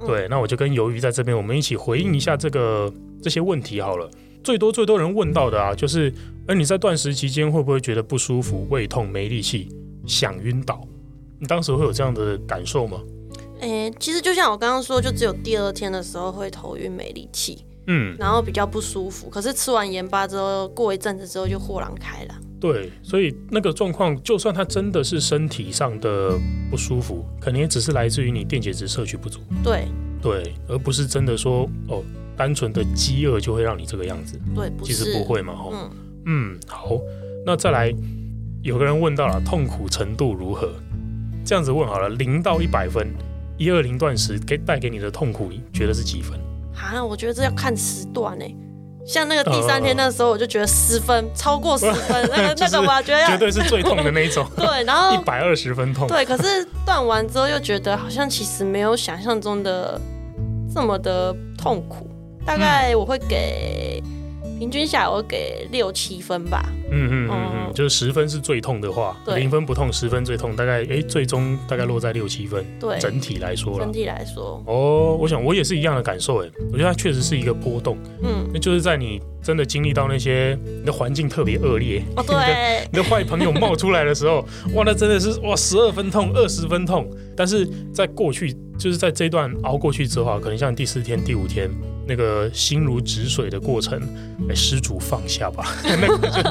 [0.07, 2.89] 对，那我就跟鱿鱼在这边，我们一起回应一下这个
[3.21, 4.09] 这些问题好了。
[4.43, 6.13] 最多最多人问到的啊，就是，
[6.47, 9.69] 哎，你在断食期间会不会觉得不舒服、胃痛、没力气、
[10.05, 10.85] 想晕倒？
[11.39, 12.99] 你当时会有这样的感受吗？
[13.61, 19.29] 哎，其实就像我刚刚说，就只有第二天的时候会头晕、没力气，嗯，然后比较不舒服。
[19.29, 22.37] 可是吃完盐巴之后，过一阵子之后就豁然开朗。
[22.59, 26.37] 对，所以那个状况，就算它真的是身体上的
[26.69, 29.39] 不舒服，可能也只是来自于你电解质摄取不足。
[29.63, 29.87] 对
[30.21, 32.03] 对，而不是真的说哦。
[32.43, 34.37] 单纯的饥饿就会让你这个样子？
[34.53, 35.71] 对，其实不会嘛，吼。
[35.73, 35.89] 嗯
[36.25, 36.89] 嗯，好，
[37.45, 37.89] 那再来，
[38.61, 40.73] 有个人问到了痛苦程度如何？
[41.45, 43.07] 这样子问好了，零到一百分，
[43.57, 46.37] 一二零断食给带给你的痛苦，你觉得是几分？
[46.75, 48.53] 啊，我觉得这要看时段诶。
[49.05, 54.45] 像那个第三天那时候，我就觉得十分，超过十分， 那个那个我觉得绝对是最痛的那一种。
[54.57, 56.09] 对，然后一百二十分痛。
[56.09, 59.97] 对，可是断完之后又觉得好像其实没有想象中的
[60.73, 62.09] 这么的痛苦。
[62.45, 64.01] 大概我会给、
[64.43, 66.63] 嗯、平均下来，我会给六七分吧。
[66.95, 72.63] 嗯嗯嗯嗯，就是十分是最痛的话，零分不痛，十分最痛，大概哎、欸，最终大概落在六七分。
[72.79, 74.63] 对，整体来说整体来说。
[74.67, 77.97] 哦，我想我也是一样的感受哎，我觉得它确实是一个波动。
[78.21, 87.09] 嗯，那就是在你真的经历到那些你的环境特别恶劣，哦对， 你的坏朋友冒出来的时候，哇，那真的是哇，十二分痛，二十分痛。
[87.35, 91.69] 但是在过去，就是在这段熬过去之后，可能像第四天、第五天。
[92.05, 93.97] 那个心如止水的过程，
[94.49, 96.41] 哎，施主放下吧，那个就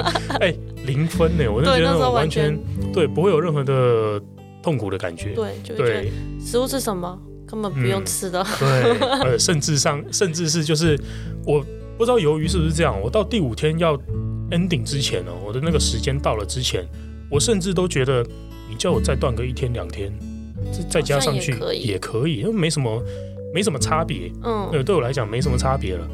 [0.41, 0.55] 哎
[0.87, 2.59] 零分呢，我就觉得我完全
[2.91, 4.19] 对不会有任何的
[4.63, 6.11] 痛苦的感觉，对，
[6.41, 10.99] 食物是什么根本不用吃的，嗯、对，呃，甚至上 甚至是就是
[11.45, 11.63] 我
[11.99, 13.95] 不知道鱿鱼是不是这样，我到第五天要
[14.51, 16.83] ending 之前哦，我的那个时间到了之前，
[17.31, 18.27] 我甚至都觉得
[18.71, 20.11] 你叫我再断个一天两天，
[20.89, 23.03] 再加上去也可以，因为没什么。
[23.55, 26.09] 没什么差别，嗯，对，对我来讲没什么差别了，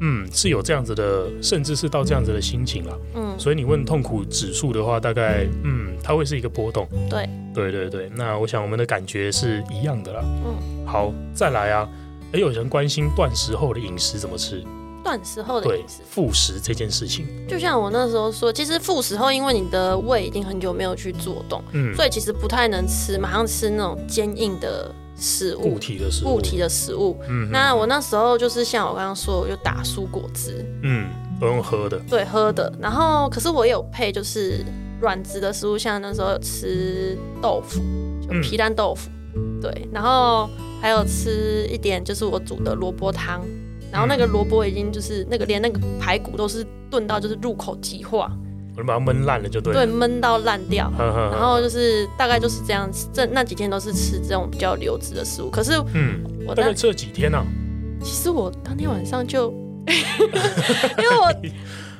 [0.00, 11.88] 嗯，是有这样子的，甚至是到这样子的心情了，嗯，所以你问痛苦指数的话，大概，嗯，它会是一个波动，对，对对对，那我想我们的感觉是一样的啦，嗯，好，再来啊，
[12.32, 14.64] 也有人关心断食后的饮食怎么吃，
[15.02, 24.94] 断食后的饮食，复食这件事情，就像我那时候说，其实复食后，因为你的胃已经很久没有去做动，嗯，所以其实不太能吃，马上吃那种坚硬的。
[25.22, 27.14] 食物，固体的食物，固体的食物。
[27.28, 30.64] 嗯，那我那时候就是像我刚刚说，我就打蔬果汁。
[30.82, 31.98] 嗯，不用喝的。
[32.08, 32.72] 对，喝的。
[32.80, 34.64] 然后，可是我也有配，就是
[34.98, 37.82] 软质的食物，像那时候有吃豆腐，
[38.26, 39.10] 就皮蛋豆腐。
[39.60, 40.48] 对，然后
[40.80, 43.42] 还有吃一点就是我煮的萝卜汤，
[43.90, 48.30] 然后那个萝卜已经就是那个连那个排骨都是炖到就是入口即化。
[48.76, 49.84] 我就把它焖烂了就对了。
[49.84, 50.90] 对，焖到烂掉。
[50.96, 55.50] 然后就是大概就是这样子，这那几天都是吃这种比较流质的食物。
[55.50, 57.44] 可是，嗯，我大概吃了几天呢、啊？
[58.02, 59.52] 其实我当天晚上就，
[59.86, 61.30] 因为我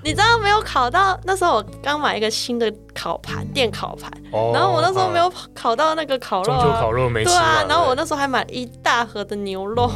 [0.02, 4.10] 你知道没有烤到，那时候我刚买一个新的烤盘，电烤盘。
[4.30, 4.52] 哦。
[4.54, 6.62] 然后我那时候没有烤到那个烤肉、啊。
[6.62, 7.30] 中秋烤肉没吃。
[7.30, 7.66] 对啊。
[7.68, 9.90] 然后我那时候还买了一大盒的牛肉。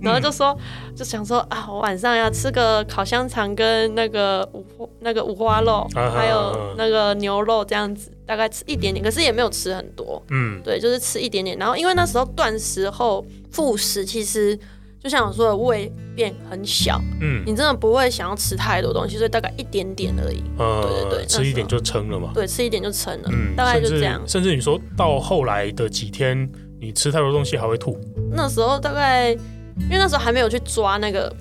[0.00, 0.56] 然后就说，
[0.86, 10.22] 嗯、就想说啊，我晚上要吃个烤香肠跟那个五那个五花肉，啊、还有那个牛肉这样子，大概吃一点点，可是也没有吃很多。
[10.30, 11.56] 嗯，对，就是吃一点点。
[11.58, 14.58] 然后因为那时候断食后复食，其实
[15.02, 17.00] 就像我说的，胃变很小。
[17.20, 20.42] 嗯，你真的不会想要吃太多东西，所以大概一点点而已。
[20.58, 22.30] 嗯，对对对，吃一点就撑了嘛。
[22.34, 23.28] 对，吃一点就撑了。
[23.32, 24.22] 嗯，大概就这样。
[24.26, 26.50] 甚至你说到后来的几天，
[26.80, 27.98] 你吃太多东西还会吐。
[28.30, 29.36] 那时候大概。
[29.82, 31.32] 因为那时候还没有去抓那个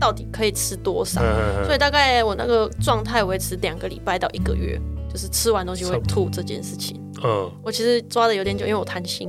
[0.00, 7.00] 到底可以吃多少，嗯、所以大概我那个状态维持两个礼拜到一个月，就是吃完东西会吐这件事情。
[7.24, 9.28] 嗯，我其实抓的有点久，因为我贪心，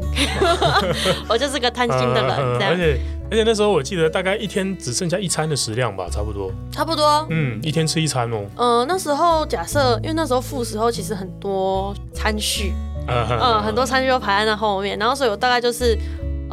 [1.30, 2.38] 我就是个贪心的人。
[2.58, 3.00] 这样，而且
[3.30, 6.52] 而且那时候我记得大概一天只剩下一餐的食量吧，差不多。
[6.72, 7.24] 差不多。
[7.30, 8.46] 嗯，一天吃一餐哦。
[8.56, 12.74] 嗯，那时候假设，因为那时候复食后其实很多餐序，
[13.08, 15.96] 嗯，嗯，很多餐序都排在那后面，然后所以我大概就是。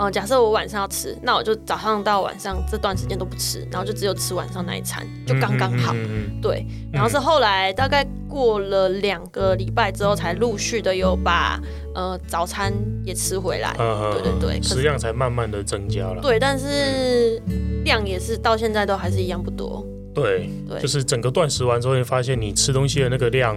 [0.00, 5.92] 嗯，假设我晚上要吃，那我就早上到晚上这段时间都不吃，然后就只有吃晚上那一餐，就刚刚好。
[5.94, 11.60] 嗯对，然后是后来大概过了两个礼拜之后，才陆续的有把
[11.94, 12.72] 呃早餐
[13.04, 13.76] 也吃回来。
[13.78, 16.22] 嗯、对对对，食量才慢慢的增加了。
[16.22, 17.38] 对，但是
[17.84, 19.86] 量也是到现在都还是一样不多。
[20.14, 23.56] 对，对，就是整个断食完之后，会发现你吃东西的那个量，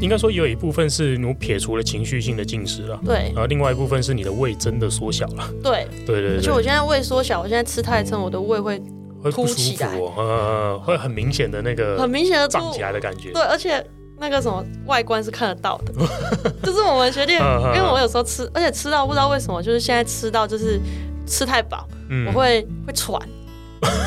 [0.00, 2.98] 应该说有一部分是你撇除了情绪性的进食了。
[3.04, 5.48] 对，然后另外一部分是你的胃真的缩小了。
[5.62, 6.36] 对，对对对。
[6.36, 8.82] 而且我现在胃缩小，我现在吃太撑，我的胃会
[9.30, 13.30] 凸起来，会不舒服哦，呃，会很明显的那个很明显的胀起来的感觉。
[13.32, 13.84] 对，而且
[14.18, 15.92] 那个什么外观是看得到的，
[16.62, 17.34] 就是我们学弟，
[17.76, 20.80] 因为我有时候吃，而且吃到不知道为什么，就是现在吃到就是
[21.26, 23.20] 吃太饱，嗯，我会会喘。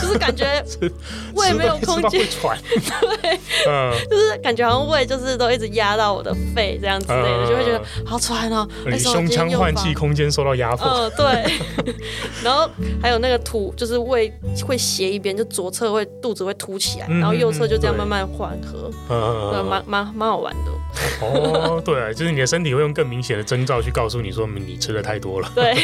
[0.01, 0.63] 就是感觉
[1.35, 2.57] 胃没有空间，喘
[3.21, 8.67] 对，嗯， 就是感觉好像胃就是都一直压到我的肺这样之类的，就会觉得好喘哦。
[8.85, 11.93] 你胸腔换气空间受到压迫，嗯，对。
[12.43, 12.69] 然后
[13.01, 14.31] 还有那个吐，就是胃
[14.65, 20.71] 会斜一边，就左侧会肚子会凸起来，然后右侧就这样慢慢缓和，嗯，对，蛮蛮蛮好玩的。
[21.21, 25.51] 哦，对，就是你的身体会用更明显的征兆去告诉你说你吃的太多了。
[25.53, 25.75] 对，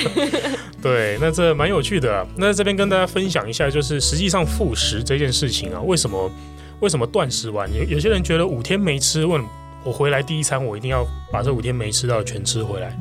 [0.82, 2.26] 对，那这蛮有趣的啊。
[2.38, 6.32] 那这边跟大家分享一下，就是实际上复食这件事情啊，为什么
[6.80, 9.44] 为什么断食完有有些人觉得五天没吃，问
[9.84, 12.98] 我回来第一餐我一定要把这五天没吃到全吃回来？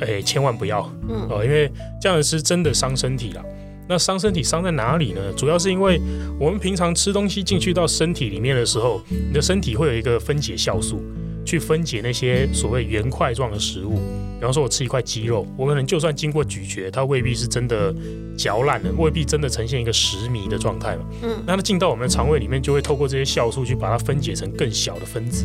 [0.00, 1.70] 哎，千万不要，嗯，哦，因为
[2.00, 3.44] 这样是真的伤身体了。
[3.88, 5.32] 那伤身体伤在哪里呢？
[5.36, 6.00] 主要是因为
[6.38, 11.02] 我们平常吃东西进去到身体里面的时候，你的身体会有一个分解酵素。
[11.46, 14.02] 去分解那些所谓圆块状的食物，
[14.38, 17.92] 比方说我吃一块鸡肉，我可能就算经过咀嚼，它未必是真的
[18.36, 21.02] 嚼烂了，未必真的呈现一个食糜的状态嘛。
[21.22, 25.44] 嗯，那它进到我们的肠胃里面，就会透过这些酵素去把它分解成更小的分子，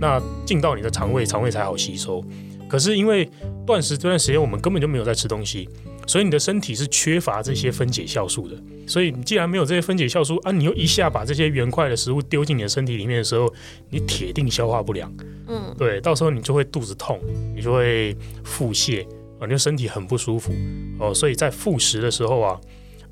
[0.00, 2.22] 那进到你的肠胃，肠胃才好吸收。
[2.68, 3.28] 可是因为
[3.64, 5.68] 断食这段时间，我们根本就没有在吃东西。
[6.06, 13.52] 所以你的身体是缺乏这些分解酵素的，所以你既然没有这些分解酵素啊，你又一下把这些圆块的食物丢进你的身体里面的时候，
[13.88, 15.12] 你铁定消化不良。
[15.48, 17.20] 嗯，对，到时候你就会肚子痛，
[17.54, 19.04] 你就会腹泻
[19.38, 20.52] 啊，你就身体很不舒服
[20.98, 21.14] 哦。
[21.14, 22.60] 所以在复食的时候啊，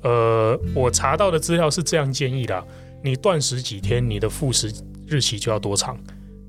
[0.01, 2.63] 呃，我查到的资料是这样建议的：
[3.03, 4.71] 你断食几天，你的复食
[5.07, 5.97] 日期就要多长。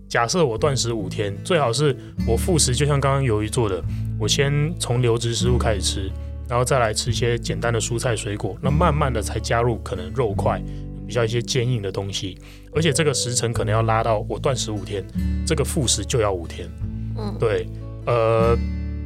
[0.09, 3.83] 假设我断食五天，最好是我复食，就像刚刚鱿鱼做的，
[4.19, 6.11] 我先从流质食物开始吃。
[6.53, 10.63] 然后再来吃一些简单的蔬菜水果，那慢慢的才加入可能肉块，
[11.07, 12.37] 比较一些坚硬的东西，
[12.75, 15.03] 而且这个时程可能要拉到我断食五天，
[15.47, 16.69] 这个复食就要五天。
[17.17, 17.67] 嗯，对，
[18.05, 18.55] 呃，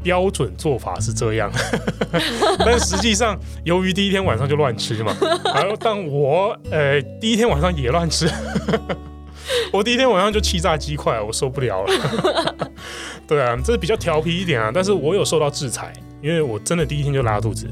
[0.03, 1.49] 标准做法是这样，
[2.59, 8.29] 但实际上由于第一天晚上就乱吃嘛，然后但我呃第一天晚上也乱吃，
[9.73, 12.57] 我第一天晚上就气炸鸡块，我受不了了。
[13.29, 15.93] 对啊，这是比较调皮一点啊，但是我有受到制裁。
[16.27, 17.69] 因为我真的第一天就拉肚子，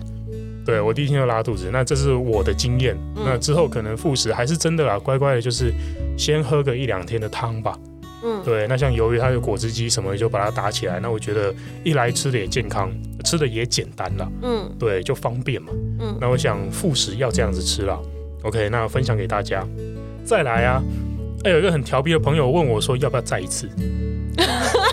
[0.65, 2.97] 对，我第一天就拉肚子，那这是我的经验。
[3.17, 5.75] 嗯、那之后可能复食还是真的啦，乖乖的，就是
[6.17, 7.77] 先喝个一两天的汤吧。
[8.23, 8.69] 嗯，对。
[8.69, 11.01] 那像由于它有果汁机什么的，就把它打起来。
[11.01, 11.53] 那我觉得
[11.83, 12.93] 一来吃的也健康，
[13.25, 14.33] 吃的也简单了。
[14.43, 15.73] 嗯，对，就方便嘛。
[15.99, 18.01] 嗯，那我想复食要这样子吃了。
[18.45, 19.67] OK，那分享给大家。
[20.25, 20.81] 再来啊，
[21.43, 23.69] 哎，有一个很调皮的朋友问我说，要不要再一次？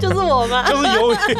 [0.00, 0.62] 就是我吗？
[0.70, 1.36] 就是鱿鱼。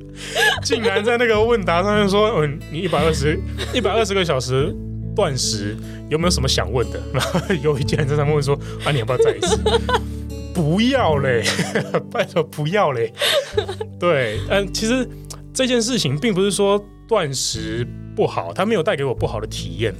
[0.62, 3.38] 竟然在那个问答上面说，嗯，你一百二十
[3.72, 4.74] 一百二十个小时
[5.14, 5.76] 断食，
[6.08, 7.00] 有没有什么想问的？
[7.12, 9.58] 然后有一竟然在上面问说，啊，你要不要再一次？
[10.54, 11.42] 不要嘞，
[12.12, 13.12] 拜托不要嘞。
[13.98, 15.08] 对，嗯，其实
[15.52, 17.84] 这件事情并不是说断食
[18.14, 19.92] 不好，它没有带给我不好的体验，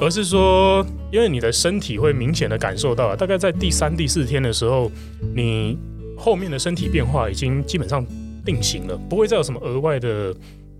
[0.00, 4.90] 而是说，因为你的身体会明显的感受到，大概在第三、第四天的时候，
[5.32, 5.78] 你
[6.20, 8.04] 后面的身体变化已经基本上
[8.44, 10.34] 定型了，不会再有什么额外的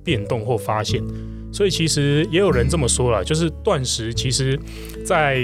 [0.04, 1.02] 变动或发现。
[1.52, 4.56] 所以其实也有人这么说了，就是断食，其实
[5.04, 5.42] 在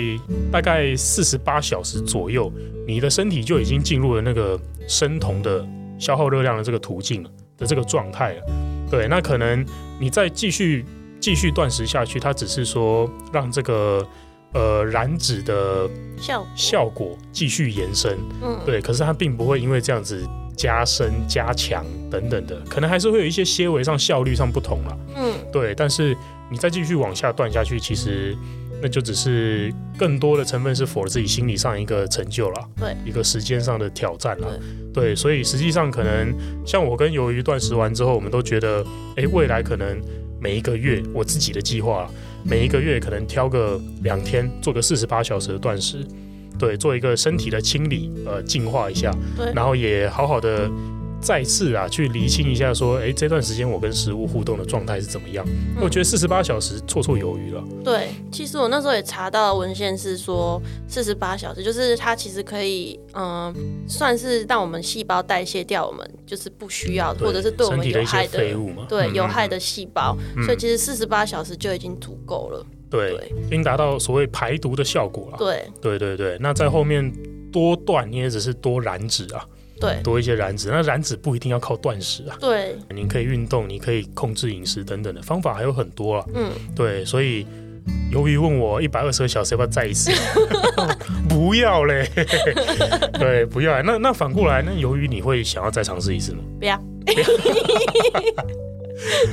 [0.53, 2.53] 大概四十八小时左右，
[2.87, 5.67] 你的身体就已经进入了那个生酮的
[5.99, 8.43] 消耗热量的这个途径了的这个状态了。
[8.89, 9.67] 对，那可能
[9.99, 10.85] 你再继续
[11.19, 14.07] 继续断食下去，它只是说让这个
[14.57, 18.19] 呃燃脂的效效果继续延伸。
[18.43, 20.27] 嗯，对，可是它并不会因为这样子。
[20.57, 24.99] 加深、加强等等的，可能还是会有一些些微上效率上不同了。
[25.15, 25.75] 嗯，对。
[25.75, 26.17] 但是
[26.51, 28.35] 你再继续往下断下去，其实
[28.81, 32.69] 那就只是更多的成分是 for 自己心理上一个成就了。
[32.81, 34.59] 对，一个时间上的挑战了。
[34.95, 36.35] 对，对，所以实际上可能
[36.65, 40.01] 像我跟鱿鱼断食完之后，我们都觉得，哎、欸，未来可能
[40.41, 42.11] 每一个月我自己的计划，
[42.49, 46.07] 每一个月可能挑个两天做个四十八小时的断食。
[46.59, 50.71] 对，做一个身体的清理，呃，净化一下，对，然后也好好的
[51.21, 55.45] 再次啊，去厘清一下，说，哎，这段时间我跟食物互动的状态是怎么样？
[55.49, 57.65] 嗯、我觉得四十八小时绰绰有余了。
[57.83, 63.55] 对，其实我那时候也查到文献是说，四十八小时就是它其实可以，嗯、呃，
[63.89, 72.65] 算是让我们细胞代谢掉我们就是不需要，或者是对我们有害的废物嘛，对，有害的细胞，嗯、所以其实四十八小时就已经足够了。
[72.89, 73.15] 对，
[73.45, 75.37] 已经达到所谓排毒的效果了。
[75.37, 76.39] 对，对对对。
[76.41, 77.13] 那在后面
[77.51, 79.45] 多断，你也只是多燃脂啊。
[79.81, 80.69] 对，多一些燃脂。
[80.71, 82.37] 那燃脂不一定要靠断食啊。
[82.41, 86.25] 对，你可以运动，你可以控制饮食等等的方法还有很多啊。
[86.35, 87.05] 嗯，对。
[87.05, 87.47] 所以，
[88.13, 90.11] 鱿鱼问我一百二十个小时要不要再一次？
[91.29, 92.09] 不要嘞。
[93.19, 93.83] 对，不要。
[93.83, 96.41] 那那反过来，那鱿鱼你会想要再尝试一次吗？
[96.59, 96.81] 不要。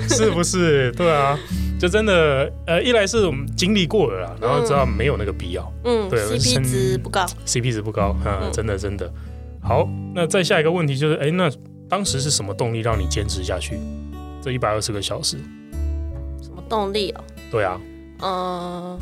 [0.10, 0.92] 是不是？
[0.94, 1.38] 对啊。
[1.80, 9.12] 就真的，呃，一来是我们经历过了啦，然后知道没有那个必要，嗯，对，CP 值不高，CP 值不高，嗯，嗯真的真的。
[9.64, 11.50] 好，那再下一个问题就是，哎，那
[11.90, 13.80] 当时是什么动力让你坚持下去？
[14.42, 15.38] 这一百二十个小时？
[16.42, 17.24] 什么动力哦？
[17.50, 17.80] 对啊，
[18.22, 19.00] 嗯，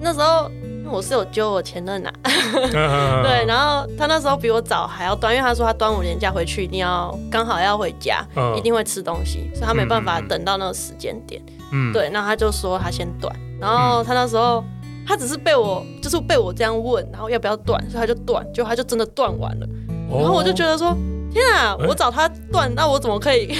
[0.00, 11.42] 那时候因为我是有揪我前任呐， 对，然后他那时候比我早还要断，因为他说他端午年假回去一定要刚好要回家，嗯、一定会吃东西，所以他没办法等到那个时间点。
[11.72, 20.96] 嗯，对，那他就说他先断，然后他那时候、嗯、他只是被我就是被我这样问，然后要不要断，所以他就断，结果他就真的断完了，哦、然后我就觉得说
[21.32, 23.54] 天啊，我找他断，欸、那我怎么可以？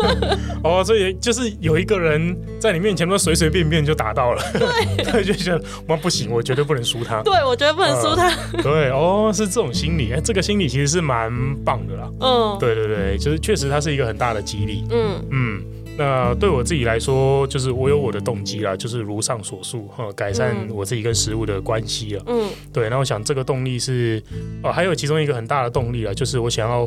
[0.62, 11.30] 哦，所以就是有一个人在你面前，都随随便便就打到了， 对，就觉得哇不行，我绝对不能输他，对我绝对不能输他、呃，对，哦，是这种心理，哎，这个心理其实是蛮
[11.64, 15.24] 棒的啦，嗯，对对对，就是确实它是一个很大的激励，嗯。
[15.30, 15.62] 嗯。
[15.96, 22.22] 嗯那对我自己来说，就是我有我的动机啦，就是如上所述哈，改善我自己跟食物的关系了。
[22.26, 22.90] 嗯，对。
[22.90, 24.22] 那我想这个动力是，
[24.62, 26.86] 哦，还有其中一个很大的动力啊，就是我想要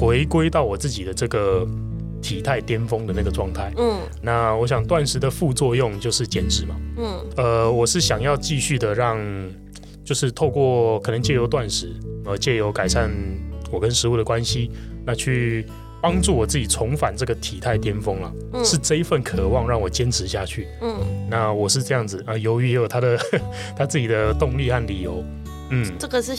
[0.00, 1.66] 回归到我自己的这个
[2.22, 3.70] 体态巅峰的那个状态。
[3.76, 6.74] 嗯，那我想断食的副作用就是减脂嘛。
[6.96, 9.18] 嗯，呃，我是想要继续的让，
[10.02, 11.94] 就是透过可能借由断食，
[12.24, 13.10] 呃，借由改善
[13.70, 14.70] 我跟食物的关系，
[15.04, 15.66] 那去。
[16.00, 20.68] 帮助我自己重返这个体态巅峰了，嗯、是这一份渴望让我坚持下去。
[20.80, 20.96] 嗯，
[21.28, 23.18] 那我是这样子啊，由于也有他的
[23.76, 25.24] 他自己的动力和理由。
[25.70, 26.34] 嗯，这个是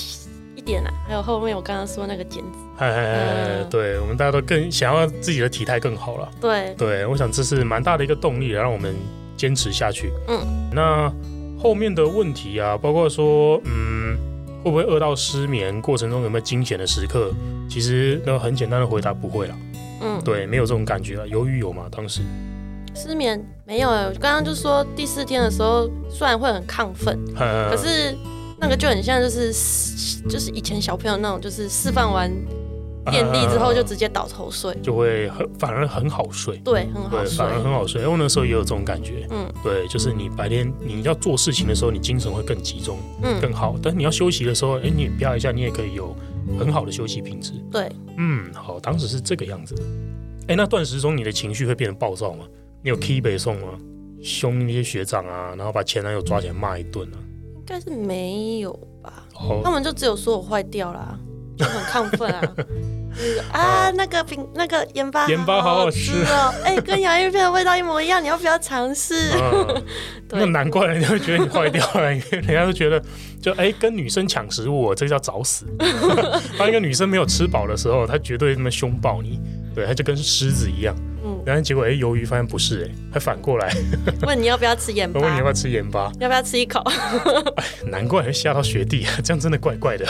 [0.55, 2.59] 一点啊，还有后面我刚刚说那个减脂。
[2.77, 6.31] 哎哎哎，对，我们大家都更想要自己的体态更好了。
[6.39, 8.95] 对对，我想这是蛮大的一个动力，让我们
[9.35, 10.11] 坚持下去。
[10.27, 10.39] 嗯，
[10.73, 11.11] 那
[11.61, 14.17] 后面的问题啊，包括说，嗯，
[14.63, 15.81] 会不会饿到失眠？
[15.81, 17.31] 过程中有没有惊险的时刻？
[17.69, 19.55] 其实那很简单的回答，不会啦。
[20.01, 21.27] 嗯，对，没有这种感觉了。
[21.27, 21.87] 由于有吗？
[21.91, 22.21] 当时
[22.95, 23.89] 失眠没有。
[24.19, 28.17] 刚刚就说第四天的时候，虽然会很亢奋，可是
[28.59, 29.53] 那个就很像就是
[30.29, 32.31] 就是以前小朋友那种，就是释放完
[33.09, 36.57] 电力之后就直接倒头睡，就会很反而很好睡。
[36.57, 38.01] 对，很好睡，反而很好睡。
[38.01, 39.27] 因为那时候也有这种感觉。
[39.31, 43.75] 嗯，对，就是你白天你要做事情的时候，你精神会更集中，嗯，更好。
[43.81, 46.15] 但你要休息的时候，哎，你啪一下，你也可以有。
[46.57, 47.53] 很好的休息品质。
[47.71, 47.87] 对，
[48.17, 49.83] 嗯，好，当时是这个样子的。
[50.47, 52.45] 哎，那断食中你的情绪会变得暴躁吗？
[52.81, 53.67] 你有 key 北宋吗？
[54.23, 57.17] 凶那些学长啊，然后把前男友抓起来骂一顿啊？
[57.55, 59.27] 应该是没有吧？
[59.35, 61.19] 哦，他们就只有说我坏掉了，
[61.55, 62.41] 就很亢奋啊。
[63.51, 69.31] 啊，那个饼那个盐巴盐巴好好吃哦，哎，跟洋芋片的味道一模一样，你要不要尝试？
[70.31, 73.01] 那难怪人家会觉得你坏掉了，因为人家都觉得
[73.41, 75.65] 就哎，跟女生抢食物，这个叫找死。
[76.57, 79.39] 当一个女生没有吃饱的时候，她绝对那么凶暴你，
[79.73, 80.95] 对，她就跟狮子一样。
[81.21, 83.75] 嗯，然后结果哎，鱿鱼发现不是哎，还反过来
[84.21, 85.19] 问你要不要吃盐巴？
[85.19, 86.11] 问你要不要吃盐巴？
[86.19, 86.79] 要不要吃一口？
[87.57, 90.05] 哎，难怪会吓到学弟，这样真的怪怪的。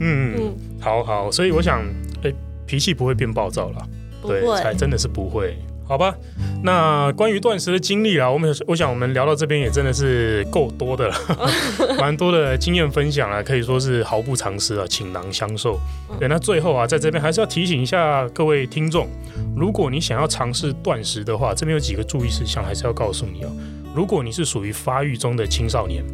[0.00, 1.82] 嗯，嗯好好，所以我想，
[2.22, 2.32] 哎，
[2.66, 3.86] 脾气不会变暴躁了，
[4.26, 5.56] 对，才真的是不会。
[5.86, 6.14] 好吧，
[6.62, 11.14] 那关于断食的经历啊，我们我想我们聊到这边也真的是够多的了，
[11.98, 15.80] 蛮多的经验分享啊，可以说是毫不藏私啊，倾囊相授。
[16.16, 19.08] 对，那最后啊，在这边还是要提醒一下各位听众，
[19.56, 23.50] 如果你想要尝试断食的话，这边有几个注意事项，还是要告诉你哦。
[23.92, 26.04] 如果你是属于发育中的青少年，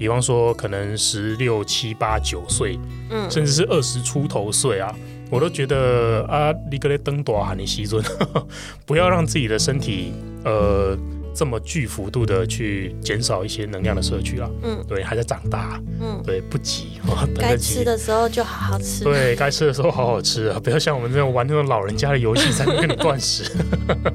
[0.00, 2.78] 比方说可能十六七八九岁，
[3.10, 4.96] 嗯，甚至是二十出头岁啊。
[5.28, 8.02] 我都觉得啊，你个咧登多喊你西尊，
[8.86, 10.96] 不要让自己的身体呃
[11.34, 14.48] 这么巨幅度的去减少一些能量的摄取啊。
[14.62, 16.98] 嗯，对，还在长大，嗯，对，不急，
[17.38, 19.04] 该吃的时候就好好吃。
[19.04, 23.44] 对，该吃的时候好好吃啊，不要像我们这种玩那种老人家的游戏才能跟你断食。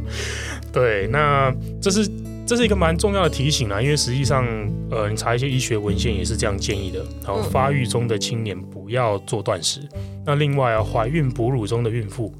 [0.73, 2.09] 对，那这是。
[2.45, 4.45] 这是一个蛮重要的提醒啊，因为实际上，
[4.91, 7.03] 呃，你查一些医学文献也是这样建议的。
[7.25, 9.81] 然后，发育中的青年不要做断食。
[10.23, 12.31] 那另外啊，怀孕哺乳中的孕妇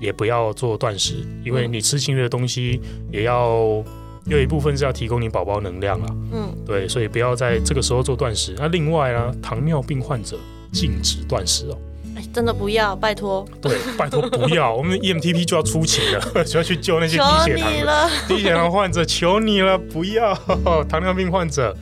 [0.00, 2.80] 也不要做断食，因为你吃进去的东西
[3.12, 3.84] 也要
[4.26, 6.06] 有一部分是要提供你宝宝能量啊。
[6.32, 8.56] 嗯，对，所以不要在这个时候做断食。
[8.58, 10.36] 那另外呢，糖尿病患者
[10.72, 11.78] 禁止断食哦。
[12.34, 13.46] 真的不要，拜托。
[13.62, 20.34] 对，拜托不要，我们 EMTP 就要出勤了， 就要去救那些低血糖的 低血糖患者，求你了，不要
[20.90, 21.74] 糖尿病患者。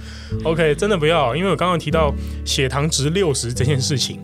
[0.45, 2.13] OK，真的不要，因为我刚刚提到
[2.45, 4.21] 血糖值六十这件事情，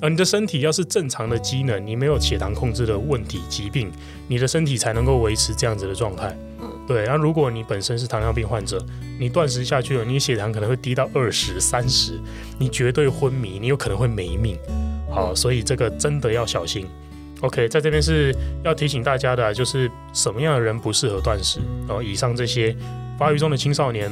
[0.00, 3.90] 呃，你的身体要是正常的机能，你没有血糖控制的问题疾病，
[4.28, 6.36] 你的身体才能够维持这样子的状态。
[6.60, 7.06] 嗯，对。
[7.06, 8.84] 那如果你本身是糖尿病患者，
[9.18, 12.20] 你断食下去了，你血糖可能会低到二十三十，
[12.58, 14.56] 你绝对昏迷，你有可能会没命。
[15.12, 16.86] 好，所以这个真的要小心。
[17.42, 18.34] OK，在这边是
[18.64, 21.60] 要提醒大家的，就是什么样的人不适合断食。
[21.86, 22.74] 然后以上这些
[23.18, 24.10] 发育中的青少年、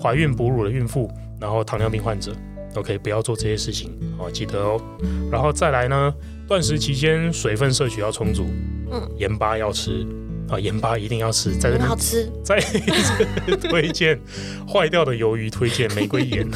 [0.00, 2.32] 怀孕哺乳的孕妇，然后糖尿病患者
[2.74, 3.90] ，OK，不要做这些事情。
[4.18, 4.80] 好，记得哦。
[5.32, 6.14] 然后再来呢，
[6.46, 8.46] 断食期间水分摄取要充足，
[8.92, 10.06] 嗯，盐巴要吃。
[10.48, 12.30] 啊，盐巴一定要吃，在这边好吃。
[12.44, 14.18] 再一次 推荐
[14.66, 16.48] 坏掉的鱿鱼，推荐玫瑰盐。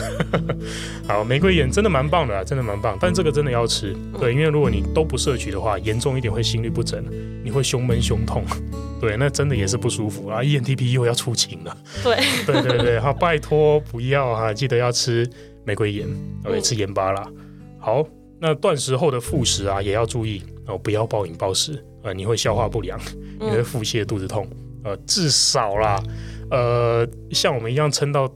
[1.09, 2.97] 好，玫瑰盐真的蛮棒的，真的蛮棒。
[3.01, 7.05] 但这个真的要吃，对，因为如果你都不摄取的话，严重一点会心律不整，
[7.43, 8.45] 你会胸闷胸痛，
[9.01, 10.41] 对，那真的也是不舒服啊。
[10.41, 12.17] ENTP 又要出勤了，对，
[12.47, 15.29] 对对对，好，拜托不要哈，记得要吃
[15.65, 16.07] 玫瑰盐
[16.45, 17.27] ，OK，吃盐巴啦。
[17.79, 18.07] 好，
[18.39, 21.85] 那断食后的复食啊，也要注意哦，不要暴饮暴食。
[22.03, 22.99] 呃，你会消化不良，
[23.39, 24.47] 你会腹泻、肚子痛。
[24.83, 26.03] 呃，至少啦，
[26.51, 28.31] 呃，像我们一样撑到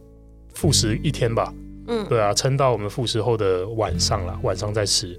[0.53, 1.53] 复食一天吧。
[1.87, 5.19] 嗯，对啊，撑到我们复食后的晚上啦，晚上再吃。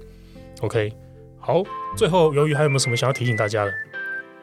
[0.60, 0.92] OK，
[1.38, 1.62] 好，
[1.96, 3.72] 最后由于还有没有什么想要提醒大家的？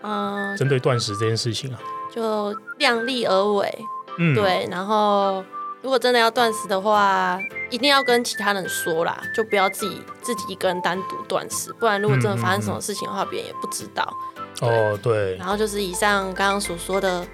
[0.01, 1.79] 嗯，针对断食这件事情啊，
[2.13, 3.85] 就量力而为。
[4.19, 5.43] 嗯，对，然后。
[5.83, 7.37] 如果真的要断食的话，
[7.69, 14.11] 一定要跟其他人说啦，就不要自己自己一个人单独断食，不然如果真的发生什么事情的话，别、嗯、人也不知道。
[14.61, 15.35] 哦，对。
[15.35, 17.27] 然后就是以上刚刚所说的、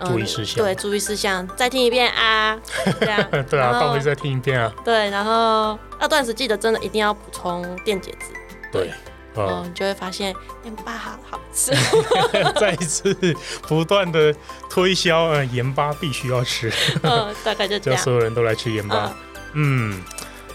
[0.00, 2.60] 嗯、注意事项，对，注意事项，再听一遍啊，
[3.00, 3.30] 这样。
[3.48, 4.70] 对啊，到底再听一遍啊。
[4.84, 8.26] 对，然后要断食，记得真的一定要补充电解质。
[8.70, 8.92] 对。
[9.36, 10.34] 嗯，你就会发现
[10.64, 11.72] 盐巴好好吃。
[12.58, 13.14] 再一次
[13.68, 14.34] 不断的
[14.70, 16.72] 推销，嗯，盐巴必须要吃。
[17.02, 17.98] 嗯，大概就这样。
[17.98, 19.14] 叫所有人都来吃盐巴。
[19.54, 20.02] 嗯，嗯，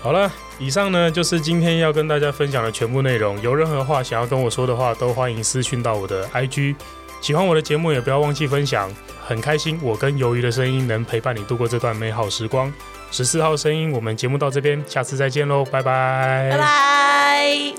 [0.02, 3.40] 好了，以上呢就是今天要跟大家分享的全部内容。
[3.42, 6.76] 有任何话想要跟我说的话，都欢迎私讯到我的 IG。
[7.22, 8.92] 喜欢我的节目，也不要忘记分享。
[9.24, 12.74] 很开心，我跟鱿鱼的声音能陪伴你度过这段美好时光。
[13.12, 16.50] 十四号声音，我们节目到这边，下次再见喽，拜拜。
[16.52, 17.74] 拜拜。